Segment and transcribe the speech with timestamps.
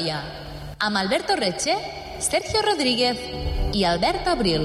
[0.00, 0.20] Troia,
[0.78, 1.74] amb Alberto Reche,
[2.24, 3.18] Sergio Rodríguez
[3.76, 4.62] i Albert Abril.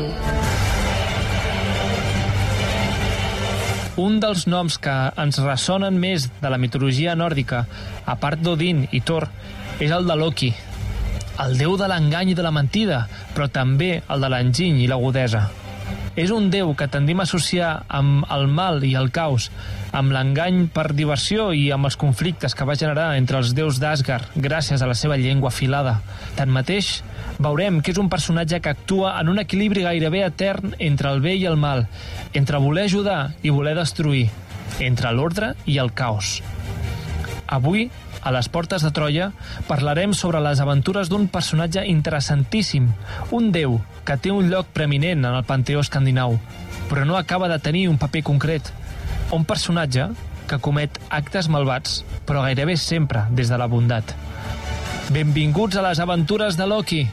[4.00, 7.66] Un dels noms que ens ressonen més de la mitologia nòrdica,
[8.08, 9.28] a part d'Odin i Thor,
[9.84, 10.54] és el de Loki,
[11.44, 13.04] el déu de l'engany i de la mentida,
[13.36, 15.50] però també el de l'enginy i l'agudesa.
[16.16, 19.50] És un déu que tendim a associar amb el mal i el caos,
[19.92, 24.38] amb l'engany per diversió i amb els conflictes que va generar entre els déus d'Asgard
[24.48, 25.98] gràcies a la seva llengua afilada.
[26.40, 27.02] Tanmateix,
[27.40, 31.36] veurem que és un personatge que actua en un equilibri gairebé etern entre el bé
[31.36, 31.84] i el mal,
[32.34, 34.30] entre voler ajudar i voler destruir,
[34.80, 36.40] entre l'ordre i el caos.
[37.46, 37.90] Avui,
[38.26, 39.30] a les portes de Troia,
[39.70, 42.90] parlarem sobre les aventures d'un personatge interessantíssim,
[43.32, 46.40] un déu que té un lloc preeminent en el panteó escandinau,
[46.90, 48.74] però no acaba de tenir un paper concret.
[49.32, 50.10] Un personatge
[50.50, 54.16] que comet actes malvats, però gairebé sempre des de la bondat.
[55.14, 57.04] Benvinguts a les aventures de Loki.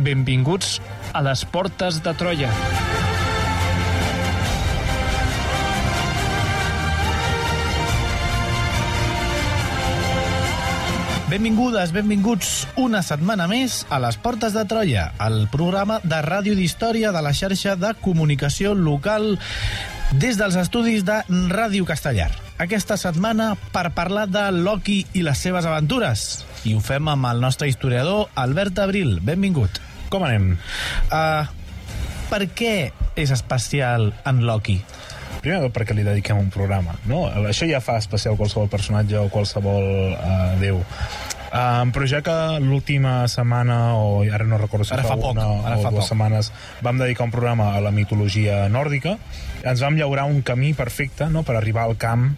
[0.00, 0.78] Benvinguts
[1.12, 2.52] a les portes de Troia.
[11.26, 17.10] Benvingudes, benvinguts una setmana més a les Portes de Troia, el programa de ràdio d'història
[17.10, 19.32] de la xarxa de comunicació local
[20.22, 21.16] des dels estudis de
[21.50, 22.28] Ràdio Castellar.
[22.62, 26.44] Aquesta setmana per parlar de Loki i les seves aventures.
[26.62, 29.18] I ho fem amb el nostre historiador Albert Abril.
[29.18, 29.82] Benvingut.
[30.14, 30.52] Com anem?
[31.10, 31.42] Uh,
[32.30, 32.76] per què
[33.18, 34.78] és especial en Loki?
[35.46, 37.20] Primer de tot perquè li dediquem un programa, no?
[37.46, 40.80] Això ja fa especial qualsevol personatge o qualsevol uh, déu.
[41.54, 42.34] Um, però ja que
[42.64, 45.92] l'última setmana, o ara no recordo si Ara fa, fa poc, una ara o fa
[45.94, 46.08] dues poc.
[46.10, 46.50] setmanes,
[46.82, 49.14] vam dedicar un programa a la mitologia nòrdica,
[49.62, 52.32] ens vam llaurar un camí perfecte no?, per arribar al camp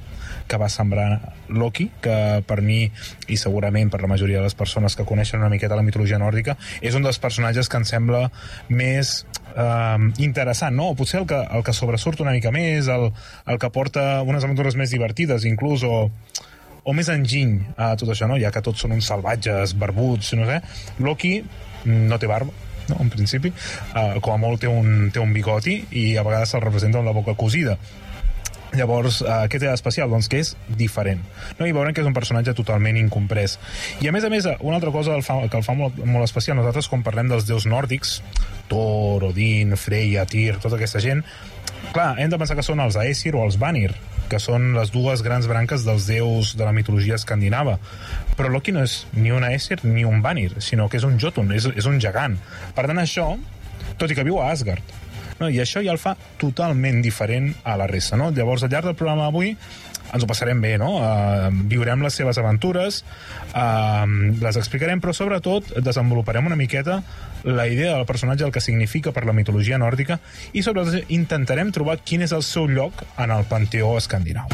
[0.48, 2.82] que va sembrar Loki, que per mi,
[3.28, 6.58] i segurament per la majoria de les persones que coneixen una miqueta la mitologia nòrdica,
[6.84, 8.26] és un dels personatges que em sembla
[8.68, 9.22] més
[9.58, 10.92] eh, interessant, no?
[10.92, 13.10] O potser el que, el que sobresurt una mica més, el,
[13.46, 16.08] el que porta unes aventures més divertides, inclús, o,
[16.84, 18.38] o més enginy a tot això, no?
[18.40, 20.60] Ja que tots són uns salvatges, barbuts, no sé.
[21.04, 21.36] Loki
[21.88, 22.54] no té barba,
[22.88, 22.98] no?
[23.04, 26.64] en principi, uh, com a molt té un, té un bigoti i a vegades se'l
[26.64, 27.78] representa amb la boca cosida.
[28.76, 30.10] Llavors, eh, què té d'especial?
[30.12, 31.22] Doncs que és diferent.
[31.58, 31.66] No?
[31.66, 33.56] I veurem que és un personatge totalment incomprès.
[34.04, 36.28] I a més a més, una altra cosa el fa, que el fa molt, molt
[36.28, 38.18] especial, nosaltres quan parlem dels déus nòrdics,
[38.68, 41.24] Thor, Odin, Freya, Tyr, tota aquesta gent,
[41.94, 43.94] clar, hem de pensar que són els Aesir o els Vanir,
[44.28, 47.78] que són les dues grans branques dels déus de la mitologia escandinava.
[48.36, 51.54] Però Loki no és ni un Aesir ni un Vanir, sinó que és un Jotun,
[51.56, 52.36] és, és un gegant.
[52.76, 53.30] Per tant, això,
[53.96, 54.84] tot i que viu a Asgard,
[55.40, 55.50] no?
[55.50, 58.18] i això ja el fa totalment diferent a la resta.
[58.20, 58.30] No?
[58.34, 59.54] Llavors, al llarg del programa d'avui
[60.08, 60.94] ens ho passarem bé, no?
[61.02, 63.02] Uh, viurem les seves aventures,
[63.52, 64.06] uh,
[64.40, 67.02] les explicarem, però sobretot desenvoluparem una miqueta
[67.44, 70.18] la idea del personatge, el que significa per la mitologia nòrdica,
[70.52, 74.48] i sobretot intentarem trobar quin és el seu lloc en el panteó escandinau.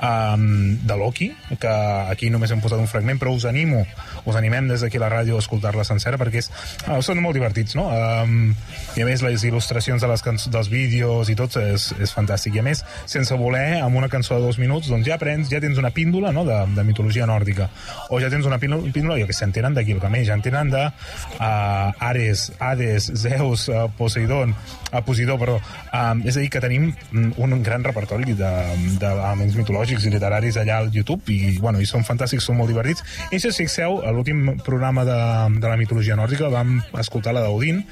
[0.00, 1.28] um, de Loki,
[1.60, 1.74] que
[2.10, 3.82] aquí només hem posat un fragment, però us animo,
[4.24, 6.50] us animem des d'aquí a la ràdio a escoltar-la sencera, perquè és,
[6.88, 7.86] uh, són molt divertits, no?
[7.92, 8.54] Um,
[8.96, 12.56] I a més, les il·lustracions de les cançons, dels vídeos i tot és, és fantàstic.
[12.56, 15.60] I a més, sense voler, amb una cançó de dos minuts, doncs ja aprens, ja
[15.60, 16.44] tens una píndola no?
[16.48, 17.68] de, de mitologia nòrdica.
[18.10, 20.70] O ja tens una píndola Píndola, jo que sé, en tenen de Gilgamesh, en tenen
[20.70, 21.73] de uh,
[22.08, 24.54] Ares, Hades, Zeus, uh, Poseidon,
[24.92, 25.58] uh, Posidó, perdó.
[25.94, 30.80] Um, és a dir, que tenim mm, un gran repertori d'elements mitològics i literaris allà
[30.82, 33.04] al YouTube i, bueno, i són fantàstics, són molt divertits.
[33.30, 35.18] I si us fixeu, a l'últim programa de,
[35.60, 37.82] de la mitologia nòrdica vam escoltar la d'Odin,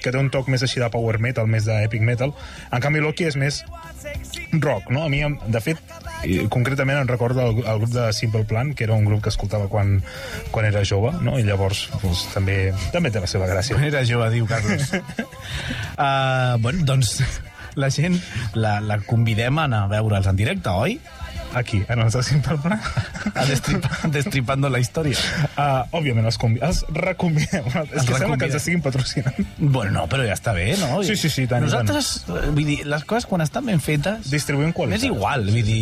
[0.00, 2.34] que té un toc més així de power metal, més d'epic metal.
[2.70, 3.64] En canvi, Loki és més
[4.52, 5.04] rock, no?
[5.04, 5.78] A mi, de fet,
[6.52, 9.68] concretament em recordo el, el grup de Simple Plan, que era un grup que escoltava
[9.70, 10.00] quan,
[10.50, 11.38] quan era jove, no?
[11.38, 12.58] I llavors doncs, també,
[12.94, 13.78] també té la seva gràcia.
[13.90, 14.90] Era jove, diu Carlos.
[14.96, 17.18] uh, bueno, doncs
[17.78, 18.18] la gent
[18.58, 20.98] la, la convidem a anar a veure'ls en directe, oi?
[21.54, 22.78] Aquí, en els de Simple Plan.
[23.34, 25.16] A destripa, destripando la història.
[25.56, 27.66] Uh, òbviament, els, convi els reconvidem.
[27.66, 29.40] És Els que sembla que ens estiguin patrocinant.
[29.58, 31.00] Bueno, no, però ja està bé, no?
[31.06, 34.30] Sí, sí, sí, tant Nosaltres, eh, vull dir, les coses quan estan ben fetes...
[34.30, 35.00] Distribuïm qualitat.
[35.02, 35.80] És igual, vull dir,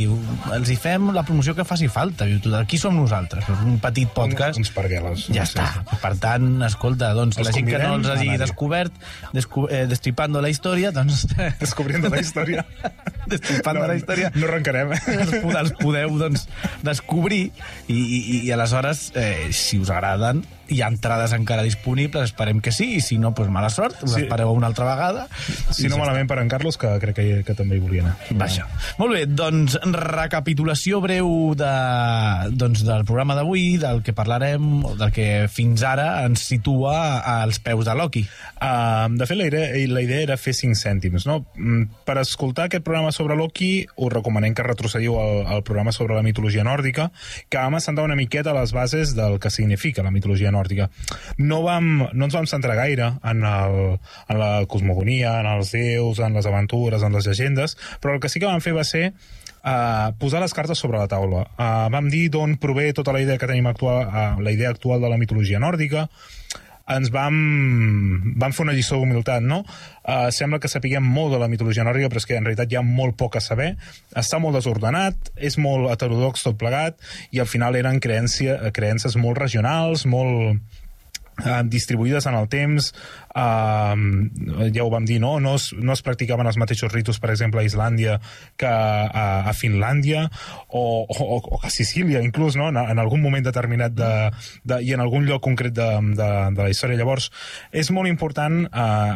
[0.56, 2.25] els hi fem la promoció que faci falta.
[2.29, 4.56] Dir, Aquí som nosaltres, un petit podcast.
[4.59, 5.26] Uns pargueles.
[5.29, 5.59] Ja Sí.
[5.59, 5.69] està.
[6.00, 8.97] Per tant, escolta, doncs, Els la gent que no els hagi descobert,
[9.37, 11.26] descu eh, destripando la història, doncs...
[11.61, 12.65] Descobriendo la història.
[13.29, 14.32] Destripando la història.
[14.35, 14.93] No arrencarem.
[14.97, 15.43] eh?
[15.60, 16.46] Els, pod- els podeu doncs,
[16.87, 17.43] descobrir
[17.88, 22.73] i, i, i aleshores, eh, si us agraden, hi ha entrades encara disponibles, esperem que
[22.73, 24.23] sí, i si no, doncs mala sort, us Sí.
[24.26, 25.26] espereu una altra vegada.
[25.70, 28.17] Si I no malament per en Carlos, que crec que, que també hi volia anar.
[28.31, 28.67] Vaja.
[28.99, 31.73] Molt bé, doncs recapitulació breu de,
[32.59, 37.87] doncs, del programa d'avui, del que parlarem, del que fins ara ens situa als peus
[37.88, 38.25] de Loki.
[38.59, 41.26] Uh, de fet, la idea, la idea era fer 5 cèntims.
[41.29, 41.41] No?
[41.56, 46.17] Mm, Per escoltar aquest programa sobre Loki, us recomanem que retrocediu al, al programa sobre
[46.17, 47.11] la mitologia nòrdica,
[47.49, 50.57] que vam assentar una miqueta a les bases del que significa la mitologia nòrdica.
[51.38, 56.22] No, vam, no ens vam centrar gaire en, el, en la cosmogonia, en els déus,
[56.25, 59.05] en les aventures, en les llegendes, però el que sí que vam fer va ser
[59.10, 61.46] uh, posar les cartes sobre la taula.
[61.56, 65.02] Uh, vam dir d'on prové tota la idea que tenim actual, uh, la idea actual
[65.05, 66.08] de la mitologia nòrdica,
[66.94, 67.37] ens vam,
[68.40, 69.61] vam fer una lliçó d'humilitat, no?
[70.08, 72.81] Uh, sembla que sapiguem molt de la mitologia nòrdica, però és que en realitat hi
[72.81, 73.75] ha molt poc a saber.
[74.17, 76.96] Està molt desordenat, és molt heterodox tot plegat,
[77.31, 80.58] i al final eren creència, creences molt regionals, molt
[81.70, 82.90] distribuïdes en el temps
[83.35, 85.37] eh, ja ho vam dir, no?
[85.40, 88.19] No es, no es practicaven els mateixos ritus, per exemple, a Islàndia
[88.58, 90.26] que a, a Finlàndia
[90.69, 92.69] o, o, o a Sicília, inclús, no?
[92.73, 94.12] En, en algun moment determinat de,
[94.64, 95.88] de, i en algun lloc concret de,
[96.19, 96.99] de, de la història.
[96.99, 97.31] Llavors,
[97.73, 99.14] és molt important eh,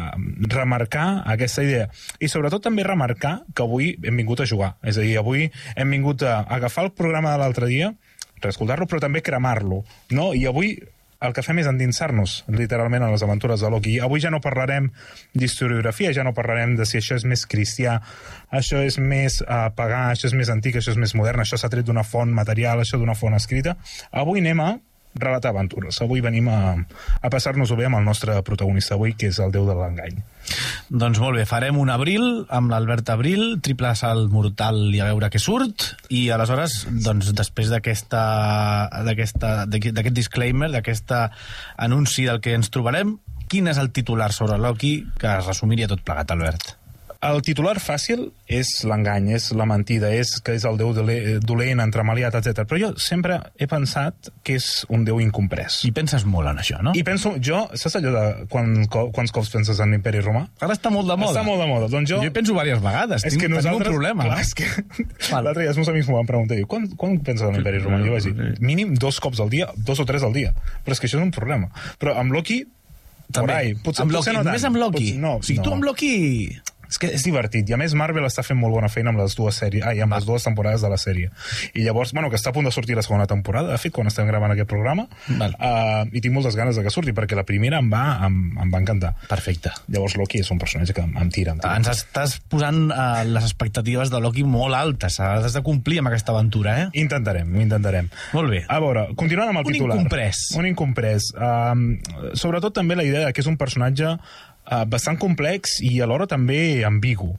[0.53, 4.73] remarcar aquesta idea i sobretot també remarcar que avui hem vingut a jugar.
[4.83, 7.93] És a dir, avui hem vingut a agafar el programa de l'altre dia,
[8.43, 9.83] reescoltar-lo, però també cremar-lo.
[10.11, 10.31] No?
[10.35, 10.75] I avui
[11.23, 13.97] el que fem és endinsar-nos literalment a les aventures de Loki.
[14.03, 14.89] Avui ja no parlarem
[15.33, 17.99] d'historiografia, ja no parlarem de si això és més cristià,
[18.51, 21.71] això és més uh, pagà, això és més antic, això és més modern, això s'ha
[21.71, 23.77] tret d'una font material, això d'una font escrita.
[24.11, 24.73] Avui anem a
[25.19, 26.01] relatar aventures.
[26.01, 26.59] Avui venim a,
[27.21, 30.19] a passar-nos-ho bé amb el nostre protagonista avui, que és el déu de l'engany.
[30.91, 35.29] Doncs molt bé, farem un abril amb l'Albert Abril, triple salt mortal i a veure
[35.31, 38.13] què surt, i aleshores, doncs, després d'aquest
[40.11, 41.15] disclaimer, d'aquest
[41.77, 43.17] anunci del que ens trobarem,
[43.49, 46.82] quin és el titular sobre Loki que es resumiria tot plegat, Albert?
[47.23, 51.79] El titular fàcil és l'engany, és la mentida, és que és el déu dole- dolent,
[51.79, 52.65] entremaliat, etc.
[52.67, 55.81] Però jo sempre he pensat que és un déu incomprès.
[55.87, 56.91] I penses molt en això, no?
[56.99, 60.45] I penso, jo, saps allò de quan, quants cops penses en l'imperi romà?
[60.59, 61.31] Ara està molt de moda.
[61.39, 61.87] Està molt de moda.
[61.93, 62.19] Doncs jo...
[62.19, 63.23] Jo hi penso diverses vegades.
[63.23, 63.87] és Tinc, que tenim nosaltres...
[63.87, 64.27] un problema.
[64.27, 64.67] Clar, és que...
[65.33, 66.59] L'altre dia els meus amics m'ho van preguntar.
[66.59, 68.03] Diu, quan, quan penses en l'imperi romà?
[68.03, 70.51] Jo vaig dir, mínim dos cops al dia, dos o tres al dia.
[70.83, 71.71] Però és que això és un problema.
[72.03, 72.65] Però amb Loki,
[73.33, 73.53] por També.
[73.55, 73.73] ahí.
[73.79, 74.51] Potser, amb potser Loki, no tant.
[74.51, 75.05] només amb Loki.
[75.07, 75.63] Potser, no, o sigui, no.
[75.69, 76.13] tu amb Loki...
[76.93, 77.65] És que és divertit.
[77.71, 80.13] I a més, Marvel està fent molt bona feina amb les dues sèries, ai, amb
[80.13, 81.31] les dues temporades de la sèrie.
[81.73, 84.05] I llavors, bueno, que està a punt de sortir la segona temporada, de fet, quan
[84.11, 85.07] estem gravant aquest programa,
[85.39, 85.55] Val.
[85.57, 88.69] uh, i tinc moltes ganes de que surti, perquè la primera em va, em, em
[88.73, 89.15] va encantar.
[89.31, 89.73] Perfecte.
[89.89, 91.73] Llavors Loki és un personatge que em, em tira, em tira.
[91.81, 95.17] Ens estàs posant uh, les expectatives de Loki molt altes.
[95.23, 96.87] Has de complir amb aquesta aventura, eh?
[97.01, 98.11] Intentarem, ho intentarem.
[98.37, 98.63] Molt bé.
[98.69, 99.97] A veure, continuant amb el Un titular.
[99.97, 100.45] incomprès.
[100.61, 101.31] Un incomprès.
[101.33, 101.87] Um,
[102.37, 104.13] sobretot també la idea de que és un personatge
[104.69, 107.29] uh, bastant complex i alhora també ambigu.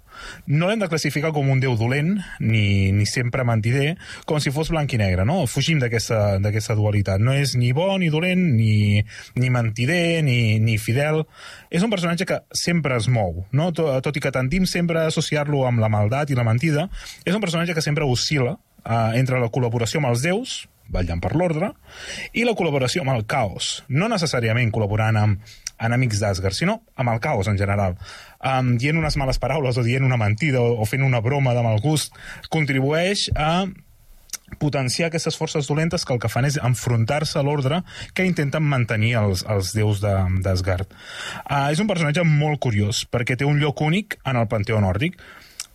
[0.47, 3.95] No l'hem de classificar com un déu dolent, ni, ni sempre mentider,
[4.29, 5.45] com si fos blanc i negre, no?
[5.51, 7.23] Fugim d'aquesta dualitat.
[7.23, 9.03] No és ni bo ni dolent, ni,
[9.39, 11.25] ni mentider, ni, ni fidel.
[11.71, 13.71] És un personatge que sempre es mou, no?
[13.77, 16.89] Tot, tot i que tendim sempre a associar-lo amb la maldat i la mentida,
[17.25, 20.63] és un personatge que sempre oscil·la uh, entre la col·laboració amb els déus,
[20.95, 21.73] vetllant per l'ordre,
[22.37, 23.83] i la col·laboració amb el caos.
[23.89, 27.97] No necessàriament col·laborant amb enemics d'Asgard, sinó amb el caos en general.
[28.45, 31.65] Um, dient unes males paraules o dient una mentida o, o fent una broma de
[31.65, 32.15] mal gust
[32.53, 33.67] contribueix a
[34.61, 37.81] potenciar aquestes forces dolentes que el que fan és enfrontar-se a l'ordre
[38.15, 40.93] que intenten mantenir els, els déus d'Asgard.
[41.49, 45.19] Uh, és un personatge molt curiós, perquè té un lloc únic en el panteó nòrdic.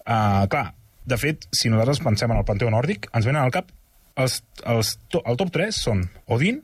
[0.06, 0.70] Uh, clar,
[1.10, 3.74] de fet, si nosaltres pensem en el panteó nòrdic, ens venen al cap
[4.20, 6.62] els, els, to, el top 3 són Odin,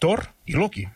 [0.00, 0.86] Thor i Loki.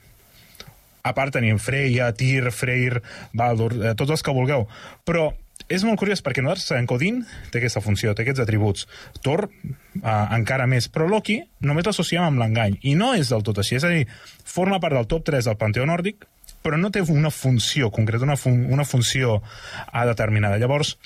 [1.08, 3.02] A part tenim Freya, Tyr, Freyr,
[3.36, 4.66] Baldur, eh, tots els que vulgueu.
[5.08, 5.30] Però
[5.68, 7.20] és molt curiós perquè nosaltres sabem que Odin
[7.52, 8.86] té aquesta funció, té aquests atributs.
[9.24, 12.78] Thor eh, encara més, però Loki només l'associem amb l'engany.
[12.88, 14.06] I no és del tot així, és a dir,
[14.48, 16.28] forma part del top 3 del panteó nòrdic,
[16.64, 20.60] però no té una funció concreta, una, fun una funció eh, determinada.
[20.60, 20.96] Llavors,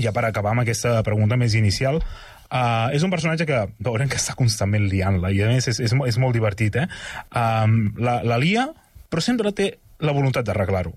[0.00, 1.98] ja per acabar amb aquesta pregunta més inicial,
[2.52, 5.92] uh, és un personatge que veurem que està constantment liant-la, i a més és, és,
[5.92, 6.86] és molt divertit, eh?
[7.28, 8.68] Um, la, la lia,
[9.12, 10.94] però sempre té la voluntat d'arreglar-ho.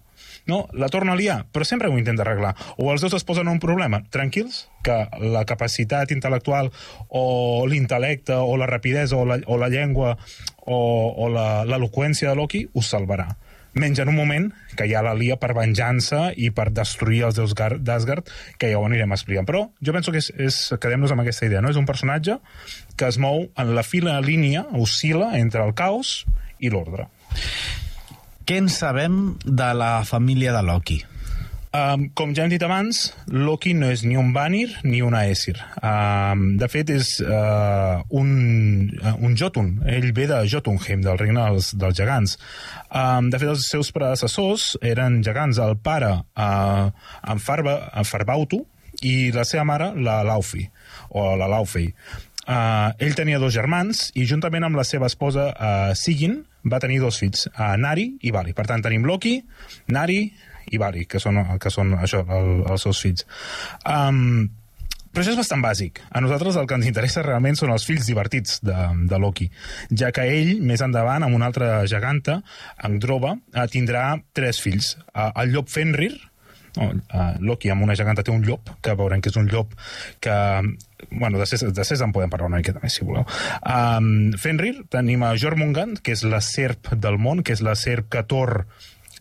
[0.48, 0.66] No?
[0.74, 2.54] La torna a liar, però sempre ho intenta arreglar.
[2.78, 6.72] O els dos es posen en un problema, tranquils, que la capacitat intel·lectual
[7.10, 10.16] o l'intel·lecte o la rapidesa o la, o la llengua
[10.66, 13.34] o, o l'eloqüència de Loki us salvarà
[13.76, 14.46] menys en un moment
[14.80, 18.80] que ja la lia per venjança i per destruir els déus Gar- d'Asgard, que ja
[18.80, 19.48] ho anirem explicant.
[19.48, 21.74] Però jo penso que és, és quedem-nos amb aquesta idea, no?
[21.74, 22.40] És un personatge
[22.96, 26.22] que es mou en la fila línia, oscil·la entre el caos
[26.64, 27.10] i l'ordre.
[28.46, 31.00] Què en sabem de la família de Loki?
[31.76, 35.56] Um, com ja hem dit abans, Loki no és ni un Vanir ni un Aesir.
[35.82, 38.30] Um, de fet, és uh, un,
[39.02, 39.74] uh, un Jotun.
[39.90, 42.38] Ell ve de Jotunheim, del regne dels, dels gegants.
[42.94, 45.58] Um, de fet, els seus predecessors eren gegants.
[45.66, 48.62] El pare, uh, en, Farba, en Farbautu,
[49.02, 50.68] i la seva mare, la Laufi,
[51.18, 51.90] o la Laufey.
[52.46, 57.00] Uh, ell tenia dos germans i juntament amb la seva esposa uh, Sigyn va tenir
[57.04, 58.54] dos fills, uh, Nari i Vali.
[58.58, 59.38] Per tant, tenim Loki,
[59.94, 60.20] Nari
[60.74, 63.26] i Vali, que són, que són això, el, els seus fills.
[63.86, 64.48] Um,
[65.16, 66.02] però això és bastant bàsic.
[66.12, 68.76] A nosaltres el que ens interessa realment són els fills divertits de,
[69.08, 69.48] de Loki,
[69.96, 72.42] ja que ell, més endavant, amb una altra geganta,
[72.84, 74.98] Angdroba, eh, tindrà tres fills.
[75.14, 76.12] Eh, el llop Fenrir,
[76.80, 79.74] no, uh, Loki amb una geganta té un llop, que veurem que és un llop
[80.24, 80.36] que...
[81.12, 83.28] Bueno, de de César en podem parlar una miqueta més, si voleu.
[83.62, 88.10] Um, Fenrir, tenim a Jormungand, que és la serp del món, que és la serp
[88.10, 88.64] que Thor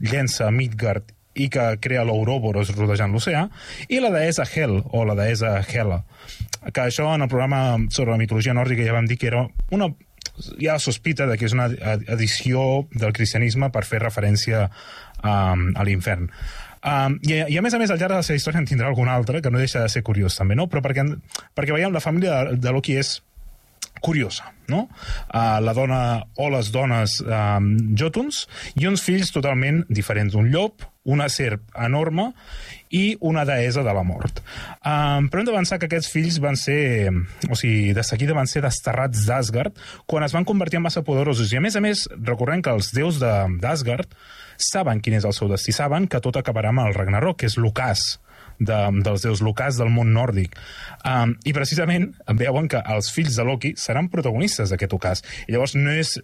[0.00, 3.44] llença a Midgard i que crea l'Ouroboros rodejant l'oceà,
[3.90, 6.04] i la deessa Hel, o la deessa Hela,
[6.70, 9.44] que això en el programa sobre la mitologia nòrdica ja vam dir que era
[9.74, 9.90] una
[10.58, 11.68] hi ha sospita de que és una
[12.10, 14.66] edició del cristianisme per fer referència
[15.22, 16.30] um, a l'infern.
[16.84, 18.90] Um, i, I a més a més, al llarg de la seva història en tindrà
[18.90, 20.66] algun altre, que no deixa de ser curiós també, no?
[20.68, 21.06] Però perquè,
[21.56, 23.16] perquè veiem la família de, de Loki és
[24.00, 24.88] curiosa, no?
[25.32, 26.00] Uh, la dona
[26.40, 28.44] o les dones um, jotuns
[28.80, 30.36] i uns fills totalment diferents.
[30.36, 32.30] Un llop, una serp enorme
[32.94, 34.40] i una deessa de la mort.
[34.80, 37.10] Um, però hem de pensar que aquests fills van ser,
[37.50, 39.76] o sigui, de seguida van ser desterrats d'Asgard
[40.10, 41.52] quan es van convertir en massa poderosos.
[41.52, 44.12] I a més a més, recordem que els déus d'Asgard
[44.56, 47.58] saben quin és el seu destí, saben que tot acabarà amb el Ragnarok, que és
[47.58, 48.14] l'ocàs
[48.58, 50.56] de, dels déus locals del món nòrdic.
[51.04, 55.24] Um, I precisament veuen que els fills de Loki seran protagonistes d'aquest ocàs.
[55.48, 56.16] I llavors no és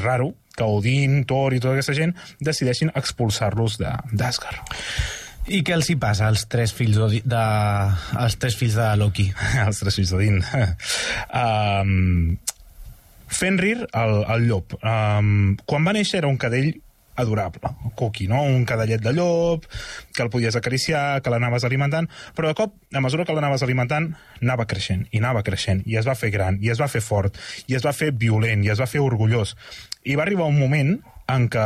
[0.00, 4.62] raro que Odin, Thor i tota aquesta gent decideixin expulsar-los de- d'Asgard.
[5.52, 7.42] I què els hi passa als tres fills de, de,
[8.16, 9.26] als tres fills de Loki?
[9.66, 10.40] els tres fills d'Odin.
[11.42, 12.38] um,
[13.34, 14.76] Fenrir, el, el llop.
[14.80, 16.70] Um, quan va néixer era un cadell
[17.16, 18.42] adorable, coqui, no?
[18.42, 19.66] Un cadellet de llop,
[20.14, 24.12] que el podies acariciar, que l'anaves alimentant, però de cop, a mesura que l'anaves alimentant,
[24.42, 27.38] anava creixent, i anava creixent, i es va fer gran, i es va fer fort,
[27.68, 29.54] i es va fer violent, i es va fer orgullós.
[30.04, 30.98] I va arribar un moment
[31.32, 31.64] en què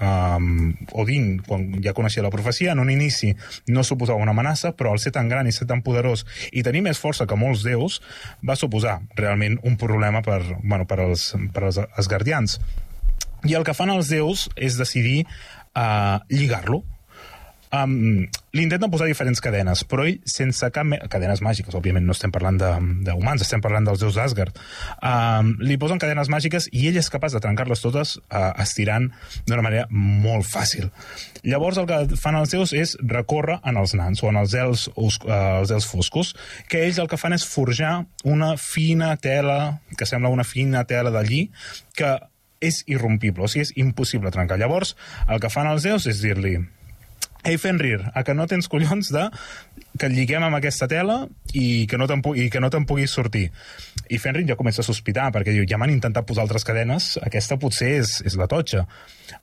[0.00, 3.32] um, Odin, quan ja coneixia la profecia, en un inici
[3.68, 6.82] no suposava una amenaça, però al ser tan gran i ser tan poderós i tenir
[6.86, 8.00] més força que molts déus,
[8.46, 12.60] va suposar realment un problema per, bueno, per, als, per als asgardians.
[13.44, 15.24] I el que fan els déus és decidir
[15.76, 16.82] uh, lligar-lo.
[17.76, 20.86] Um, intenten posar diferents cadenes, però ell sense cap...
[21.10, 24.56] Cadenes màgiques, òbviament, no estem parlant d'humans, estem parlant dels déus d'Asgard.
[25.02, 29.10] Um, li posen cadenes màgiques i ell és capaç de trencar-les totes uh, estirant
[29.48, 30.88] d'una manera molt fàcil.
[31.44, 34.86] Llavors el que fan els déus és recórrer en els nans o en els els,
[34.94, 36.32] uh, els els foscos,
[36.70, 41.12] que ells el que fan és forjar una fina tela, que sembla una fina tela
[41.12, 41.44] de lli,
[41.98, 42.14] que
[42.60, 44.58] és irrompible, o sigui, és impossible trencar.
[44.58, 44.96] Llavors,
[45.28, 46.58] el que fan els déus és dir-li
[47.46, 49.28] Ei, Fenrir, a que no tens collons de
[50.00, 53.52] que lliguem amb aquesta tela i que no te'n pu- no te'n puguis sortir.
[54.10, 57.56] I Fenrir ja comença a sospitar, perquè diu, ja m'han intentat posar altres cadenes, aquesta
[57.56, 58.82] potser és, és la totxa.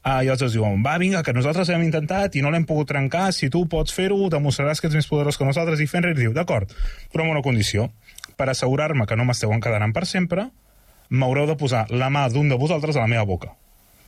[0.04, 3.32] Uh, I llavors diuen, va, vinga, que nosaltres hem intentat i no l'hem pogut trencar,
[3.32, 5.80] si tu pots fer-ho, demostraràs que ets més poderós que nosaltres.
[5.80, 6.76] I Fenrir diu, d'acord,
[7.14, 7.88] però amb una condició.
[8.36, 10.50] Per assegurar-me que no m'esteu encadenant per sempre,
[11.14, 13.54] m'haureu de posar la mà d'un de vosaltres a la meva boca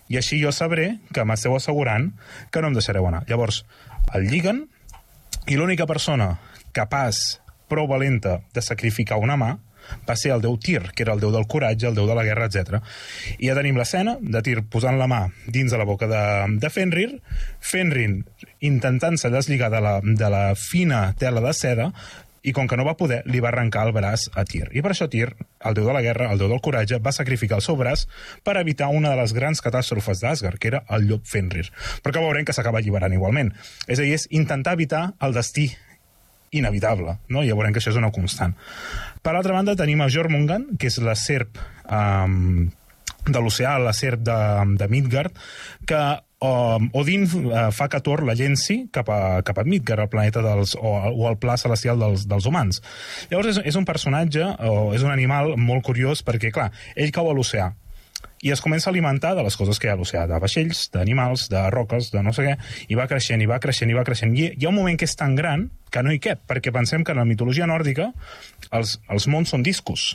[0.09, 2.12] i així jo sabré que m'esteu assegurant
[2.51, 3.24] que no em deixareu anar.
[3.29, 3.63] Llavors,
[4.13, 4.65] el lliguen
[5.50, 6.35] i l'única persona
[6.75, 9.55] capaç, prou valenta, de sacrificar una mà
[10.05, 12.24] va ser el déu Tyr, que era el déu del coratge, el déu de la
[12.25, 12.79] guerra, etc.
[13.38, 16.21] I ja tenim l'escena de Tyr posant la mà dins de la boca de,
[16.62, 17.09] de Fenrir,
[17.62, 18.09] Fenrir
[18.65, 21.91] intentant-se deslligar de la, de la fina tela de seda,
[22.46, 24.70] i com que no va poder, li va arrencar el braç a Tyr.
[24.78, 25.32] I per això Tyr,
[25.66, 28.06] el déu de la guerra, el déu del coratge, va sacrificar el seu braç
[28.46, 31.72] per evitar una de les grans catàstrofes d'Asgard, que era el llop Fenrir.
[32.06, 33.52] Però que veurem que s'acaba alliberant igualment.
[33.88, 35.72] És a dir, és intentar evitar el destí
[36.56, 37.42] inevitable, no?
[37.44, 38.54] I ja veurem que això és una constant.
[39.25, 41.58] Per altra banda, tenim a Jormungand, que és la serp
[41.90, 42.70] um,
[43.25, 44.38] de l'oceà, la serp de,
[44.78, 45.34] de Midgard,
[45.90, 46.02] que
[46.44, 50.44] um, Odin uh, fa que Thor la llenci cap a, cap a Midgard, el planeta
[50.46, 52.82] dels, o, o el pla celestial dels, dels humans.
[53.32, 57.32] Llavors és, és un personatge, o és un animal molt curiós, perquè, clar, ell cau
[57.32, 57.72] a l'oceà,
[58.46, 60.89] i es comença a alimentar de les coses que hi ha a l'oceà, de vaixells,
[60.94, 62.54] d'animals, de roques, de no sé què,
[62.92, 64.36] i va creixent, i va creixent, i va creixent.
[64.38, 67.06] I hi ha un moment que és tan gran que no hi cap, perquè pensem
[67.06, 68.12] que en la mitologia nòrdica
[68.75, 70.12] els, els mons són discos.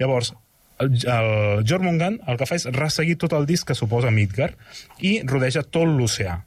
[0.00, 0.32] Llavors,
[0.80, 4.54] el, el el que fa és resseguir tot el disc que suposa Midgard
[5.00, 6.40] i rodeja tot l'oceà.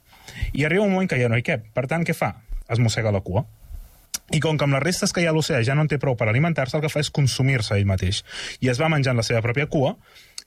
[0.52, 1.64] I arriba un moment que ja no hi cap.
[1.74, 2.34] Per tant, què fa?
[2.70, 3.44] Es mossega la cua.
[4.30, 5.98] I com que amb les restes que hi ha a l'oceà ja no en té
[5.98, 8.22] prou per alimentar-se, el que fa és consumir-se ell mateix.
[8.62, 9.96] I es va menjant la seva pròpia cua,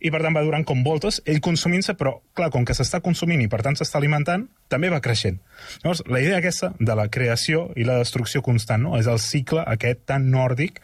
[0.04, 3.44] i per tant va durant com voltes, ell consumint-se, però clar, com que s'està consumint
[3.44, 5.40] i per tant s'està alimentant, també va creixent.
[5.84, 8.98] Llavors, la idea aquesta de la creació i la destrucció constant, no?
[9.00, 10.82] és el cicle aquest tan nòrdic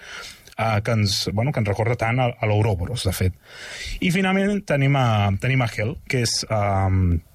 [0.59, 3.39] eh, que, ens, bueno, que ens recorda tant a, a l'Ouroboros, de fet.
[4.03, 5.07] I finalment tenim a,
[5.41, 6.43] tenim a Hel, que és...
[6.50, 7.25] Eh,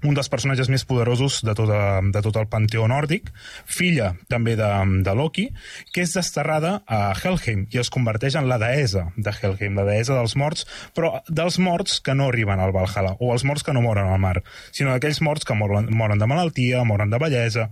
[0.00, 3.30] un dels personatges més poderosos de tot, de tot el panteó nòrdic,
[3.68, 4.68] filla també de,
[5.04, 5.48] de Loki,
[5.92, 10.16] que és desterrada a Helheim i es converteix en la deessa de Helheim, la deessa
[10.16, 10.66] dels morts,
[10.96, 14.22] però dels morts que no arriben al Valhalla, o els morts que no moren al
[14.22, 14.38] mar,
[14.72, 17.68] sinó aquells morts que moren, moren de malaltia, moren de bellesa,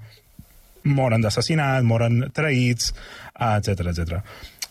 [0.88, 2.92] moren d'assassinat, moren traïts,
[3.38, 4.20] etc etc.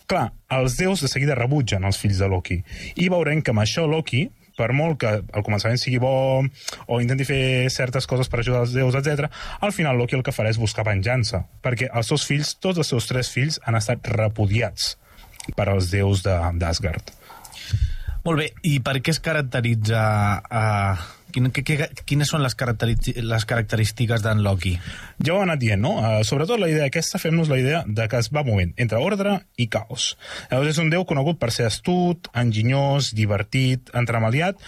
[0.08, 2.62] Clar, els déus de seguida rebutgen els fills de Loki,
[2.96, 4.24] i veurem que amb això Loki,
[4.58, 7.42] per molt que al començament sigui bo o intenti fer
[7.74, 9.28] certes coses per ajudar els déus, etc,
[9.62, 12.90] al final Loki el que farà és buscar venjança, perquè els seus fills, tots els
[12.96, 14.96] seus tres fills, han estat repudiats
[15.60, 17.14] per als déus d'Asgard.
[18.24, 20.02] Molt bé, i per què es caracteritza...
[20.48, 22.56] Uh, quin, que, que, quines són les,
[23.22, 24.76] les característiques d'en Loki?
[25.22, 25.98] Ja ho he anat dient, no?
[26.02, 29.40] Uh, sobretot la idea aquesta, fem-nos la idea de que es va movent entre ordre
[29.58, 30.16] i caos.
[30.52, 34.62] Llavors és un déu conegut per ser astut, enginyós, divertit, entremaliat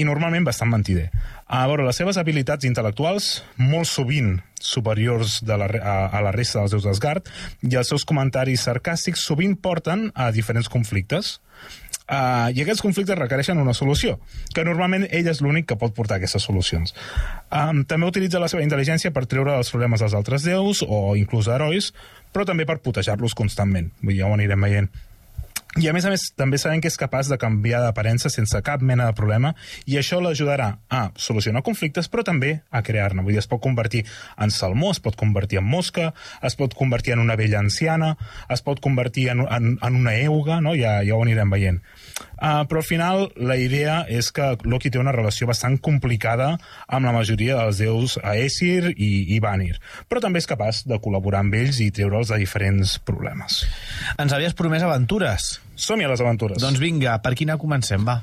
[0.00, 1.10] i normalment bastant mentider.
[1.50, 6.62] A veure, les seves habilitats intel·lectuals, molt sovint superiors de la, a, a la resta
[6.62, 7.28] dels déus d'Asgard,
[7.66, 11.38] i els seus comentaris sarcàstics sovint porten a diferents conflictes.
[12.10, 14.16] Uh, I aquests conflictes requereixen una solució,
[14.54, 16.90] que normalment ell és l'únic que pot portar aquestes solucions.
[17.54, 21.46] Um, també utilitza la seva intel·ligència per treure els problemes dels altres déus o inclús
[21.46, 21.92] herois,
[22.34, 23.92] però també per putejar-los constantment.
[24.02, 24.90] Vull dir, ja ho anirem veient.
[25.78, 28.82] I a més a més, també sabem que és capaç de canviar d'aparença sense cap
[28.82, 29.52] mena de problema
[29.86, 33.22] i això l'ajudarà a solucionar conflictes, però també a crear-ne.
[33.22, 34.02] Vull dir, es pot convertir
[34.34, 36.08] en salmó, es pot convertir en mosca,
[36.42, 38.16] es pot convertir en una vella anciana,
[38.50, 40.74] es pot convertir en, en, en una euga, no?
[40.74, 41.78] ja, ja ho anirem veient.
[42.40, 46.54] Uh, però al final la idea és que Loki té una relació bastant complicada
[46.88, 49.76] amb la majoria dels déus Aesir i, i Vanir,
[50.10, 53.62] però també és capaç de col·laborar amb ells i treure'ls de diferents problemes.
[54.18, 55.59] Ens havies promès aventures.
[55.80, 56.60] Som-hi a les aventures.
[56.60, 58.20] Doncs vinga, per quina comencem, va?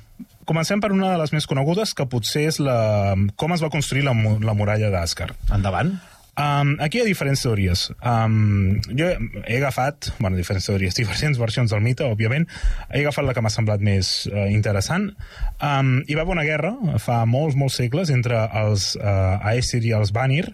[0.48, 3.16] Comencem per una de les més conegudes, que potser és la...
[3.36, 4.14] com es va construir la,
[4.46, 5.36] la muralla d'Asgard.
[5.58, 5.98] Endavant.
[6.38, 7.88] Um, aquí hi ha diferents teories.
[8.06, 12.46] Um, jo he agafat, bueno, diferents teories, diferents versions del mite, òbviament.
[12.92, 15.10] He agafat la que m'ha semblat més uh, interessant.
[15.58, 19.96] Um, hi va haver una guerra fa molts, molts segles entre els uh, Aesir i
[19.98, 20.46] els Vanir,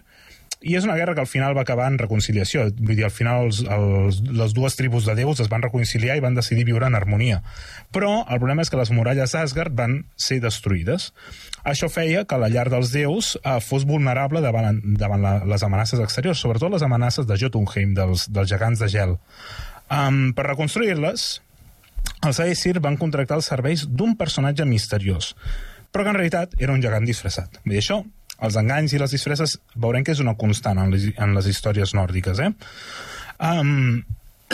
[0.64, 2.64] i és una guerra que al final va acabar en reconciliació.
[2.78, 6.24] Vull dir, al final els, els, les dues tribus de déus es van reconciliar i
[6.24, 7.42] van decidir viure en harmonia.
[7.92, 11.10] Però el problema és que les muralles d'Asgard van ser destruïdes.
[11.68, 16.00] Això feia que la llar dels déus eh, fos vulnerable davant, davant la, les amenaces
[16.00, 19.16] exteriors, sobretot les amenaces de Jotunheim, dels, dels gegants de gel.
[19.92, 21.28] Um, per reconstruir-les,
[22.24, 25.34] els Aesir van contractar els serveis d'un personatge misteriós,
[25.92, 27.60] però que en realitat era un gegant disfressat.
[27.64, 28.00] Dir, això
[28.42, 31.94] els enganys i les disfresses veurem que és una constant en les, en les històries
[31.94, 32.50] nòrdiques, eh?
[33.44, 34.02] Um,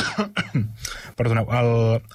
[1.18, 1.70] perdoneu, el,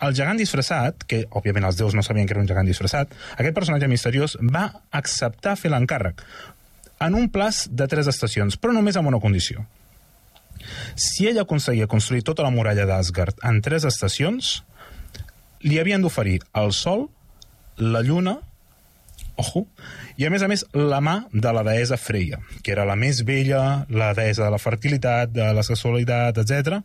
[0.05, 3.57] el gegant disfressat, que òbviament els déus no sabien que era un gegant disfressat, aquest
[3.57, 6.23] personatge misteriós va acceptar fer l'encàrrec
[7.05, 9.65] en un plaç de tres estacions, però només amb una condició.
[10.95, 14.61] Si ell aconseguia construir tota la muralla d'Asgard en tres estacions,
[15.65, 17.09] li havien d'oferir el sol,
[17.77, 18.39] la lluna,
[19.37, 19.65] ojo,
[20.17, 23.23] i a més a més la mà de la deessa Freya, que era la més
[23.27, 26.79] vella, la deessa de la fertilitat, de la sexualitat, etc.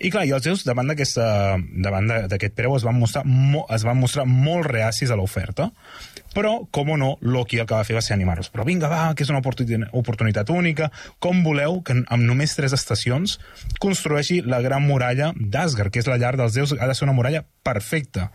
[0.00, 4.24] I clar, i els déus davant d'aquest preu es van mostrar mo, es van mostrar
[4.28, 5.70] molt reacis a l'oferta.
[6.30, 8.52] Però, com o no, Loki el que va fer va ser animar-los.
[8.54, 10.90] Però vinga, va, que és una oportuni- oportunitat única.
[11.18, 13.40] Com voleu que amb només tres estacions
[13.82, 17.16] construeixi la gran muralla d'Asgard, que és la llar dels déus, ha de ser una
[17.18, 18.30] muralla perfecta.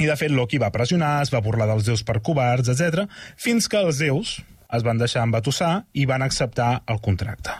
[0.00, 3.06] I, de fet, Loki va pressionar, es va burlar dels déus per covards, etc,
[3.38, 4.40] fins que els déus
[4.74, 7.54] es van deixar embatossar i van acceptar el contracte.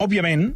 [0.00, 0.54] Òbviament,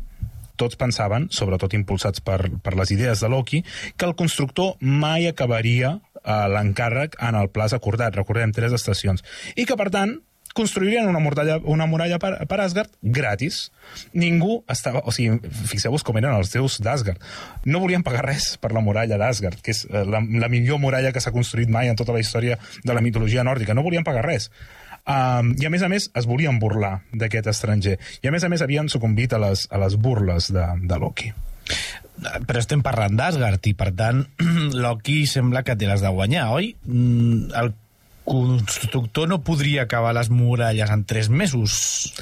[0.58, 3.62] tots pensaven, sobretot impulsats per, per les idees de Loki,
[3.96, 9.24] que el constructor mai acabaria eh, l'encàrrec en el plaç acordat, recordem, tres estacions,
[9.56, 10.18] i que, per tant,
[10.54, 13.68] construirien una muralla, una muralla per, per Asgard gratis.
[14.12, 15.02] Ningú estava...
[15.08, 15.38] O sigui,
[15.70, 17.22] fixeu-vos com eren els déus d'Asgard.
[17.66, 21.12] No volien pagar res per la muralla d'Asgard, que és eh, la, la millor muralla
[21.14, 23.76] que s'ha construït mai en tota la història de la mitologia nòrdica.
[23.76, 24.50] No volien pagar res.
[25.08, 27.96] Um, I a més a més es volien burlar d'aquest estranger.
[28.20, 31.32] I a més a més havien sucumbit a les, a les burles de, de Loki.
[32.18, 34.24] Però estem parlant d'Asgard i, per tant,
[34.84, 36.74] Loki sembla que té les de guanyar, oi?
[36.84, 37.72] Mm, El
[38.28, 42.14] constructor no podria acabar les muralles en tres mesos.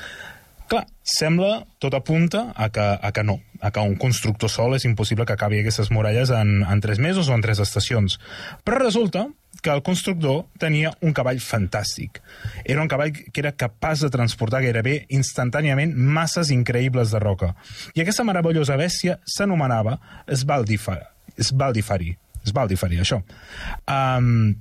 [0.67, 4.87] Clar, sembla, tot apunta a que, a que no, a que un constructor sol és
[4.89, 8.19] impossible que acabi aquestes muralles en, en tres mesos o en tres estacions.
[8.67, 9.29] Però resulta
[9.63, 12.21] que el constructor tenia un cavall fantàstic.
[12.65, 17.55] Era un cavall que era capaç de transportar gairebé instantàniament masses increïbles de roca.
[17.95, 22.13] I aquesta meravellosa bèstia s'anomenava Svaldifari.
[22.47, 23.01] Svaldifari.
[23.03, 23.23] Això.
[23.91, 24.55] Um,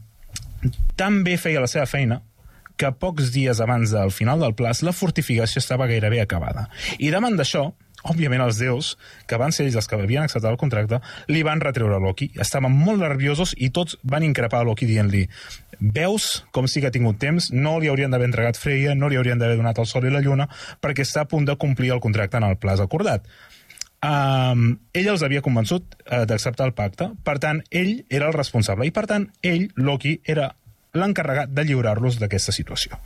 [0.99, 2.21] tan bé feia la seva feina
[2.75, 6.67] que pocs dies abans del final del plaç la fortificació estava gairebé acabada.
[6.99, 7.69] I davant d'això,
[8.05, 8.95] òbviament els déus,
[9.29, 10.99] que van ser ells els que havien acceptat el contracte,
[11.31, 12.29] li van retreure Loki.
[12.35, 15.23] Estaven molt nerviosos i tots van increpar Loki dient-li
[15.79, 19.17] veus com sí que ha tingut temps, no li haurien d'haver entregat Freya, no li
[19.19, 20.47] haurien d'haver donat el sol i la lluna,
[20.81, 23.27] perquè està a punt de complir el contracte en el plaç acordat.
[24.05, 28.85] Um, ell els havia convençut uh, d'acceptar el pacte, per tant, ell era el responsable,
[28.85, 30.51] i per tant, ell, Loki, era
[30.95, 32.99] l'encarregat de lliurar-los d'aquesta situació.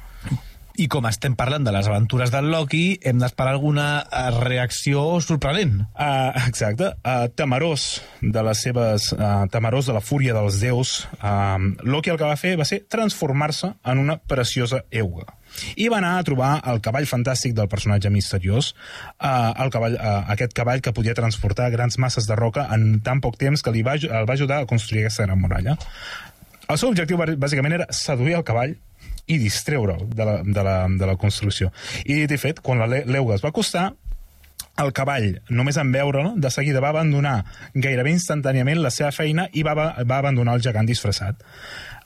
[0.80, 5.82] I com estem parlant de les aventures del Loki, hem d'esperar alguna eh, reacció sorprenent.
[5.92, 6.94] Uh, exacte.
[7.04, 7.90] Uh, temerós
[8.22, 9.10] de les seves...
[9.18, 12.86] Uh, temerós de la fúria dels déus, uh, Loki el que va fer va ser
[12.88, 15.28] transformar-se en una preciosa euga.
[15.76, 18.74] I va anar a trobar el cavall fantàstic del personatge misteriós,
[19.20, 23.22] uh, el cavall, uh, aquest cavall que podia transportar grans masses de roca en tan
[23.22, 25.78] poc temps que li va, el va ajudar a construir aquesta gran muralla.
[26.70, 28.76] El seu objectiu bà- bàsicament era seduir el cavall
[29.30, 31.72] i distreure'l de, la, de, la, de la construcció.
[32.06, 33.92] I, de fet, quan l'euga es va acostar,
[34.80, 37.44] el cavall, només en veure-la, de seguida va abandonar
[37.76, 41.42] gairebé instantàniament la seva feina i va, va abandonar el gegant disfressat.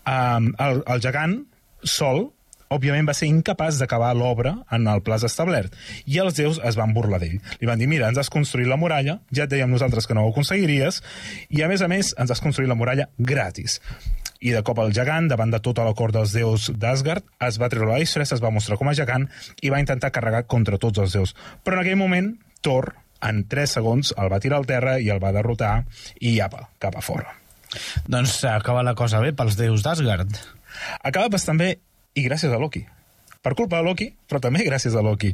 [0.10, 1.38] Um, el, el gegant,
[1.84, 2.32] sol,
[2.73, 5.75] òbviament va ser incapaç d'acabar l'obra en el plaç establert.
[6.05, 7.39] I els déus es van burlar d'ell.
[7.62, 10.25] Li van dir, mira, ens has construït la muralla, ja et dèiem nosaltres que no
[10.25, 11.01] ho aconseguiries,
[11.49, 13.79] i a més a més ens has construït la muralla gratis.
[14.43, 17.69] I de cop el gegant, davant de tota la cort dels déus d'Asgard, es va
[17.71, 19.29] treure la disfressa, es va mostrar com a gegant
[19.63, 21.31] i va intentar carregar contra tots els déus.
[21.63, 22.33] Però en aquell moment,
[22.63, 22.91] Thor,
[23.23, 25.86] en 3 segons, el va tirar al terra i el va derrotar
[26.19, 27.31] i apa, cap a fora.
[28.12, 30.36] Doncs acaba la cosa bé pels déus d'Asgard.
[31.01, 31.77] Acaba bastant bé
[32.13, 32.84] i gràcies a Loki.
[33.43, 35.34] Per culpa de Loki, però també gràcies a Loki.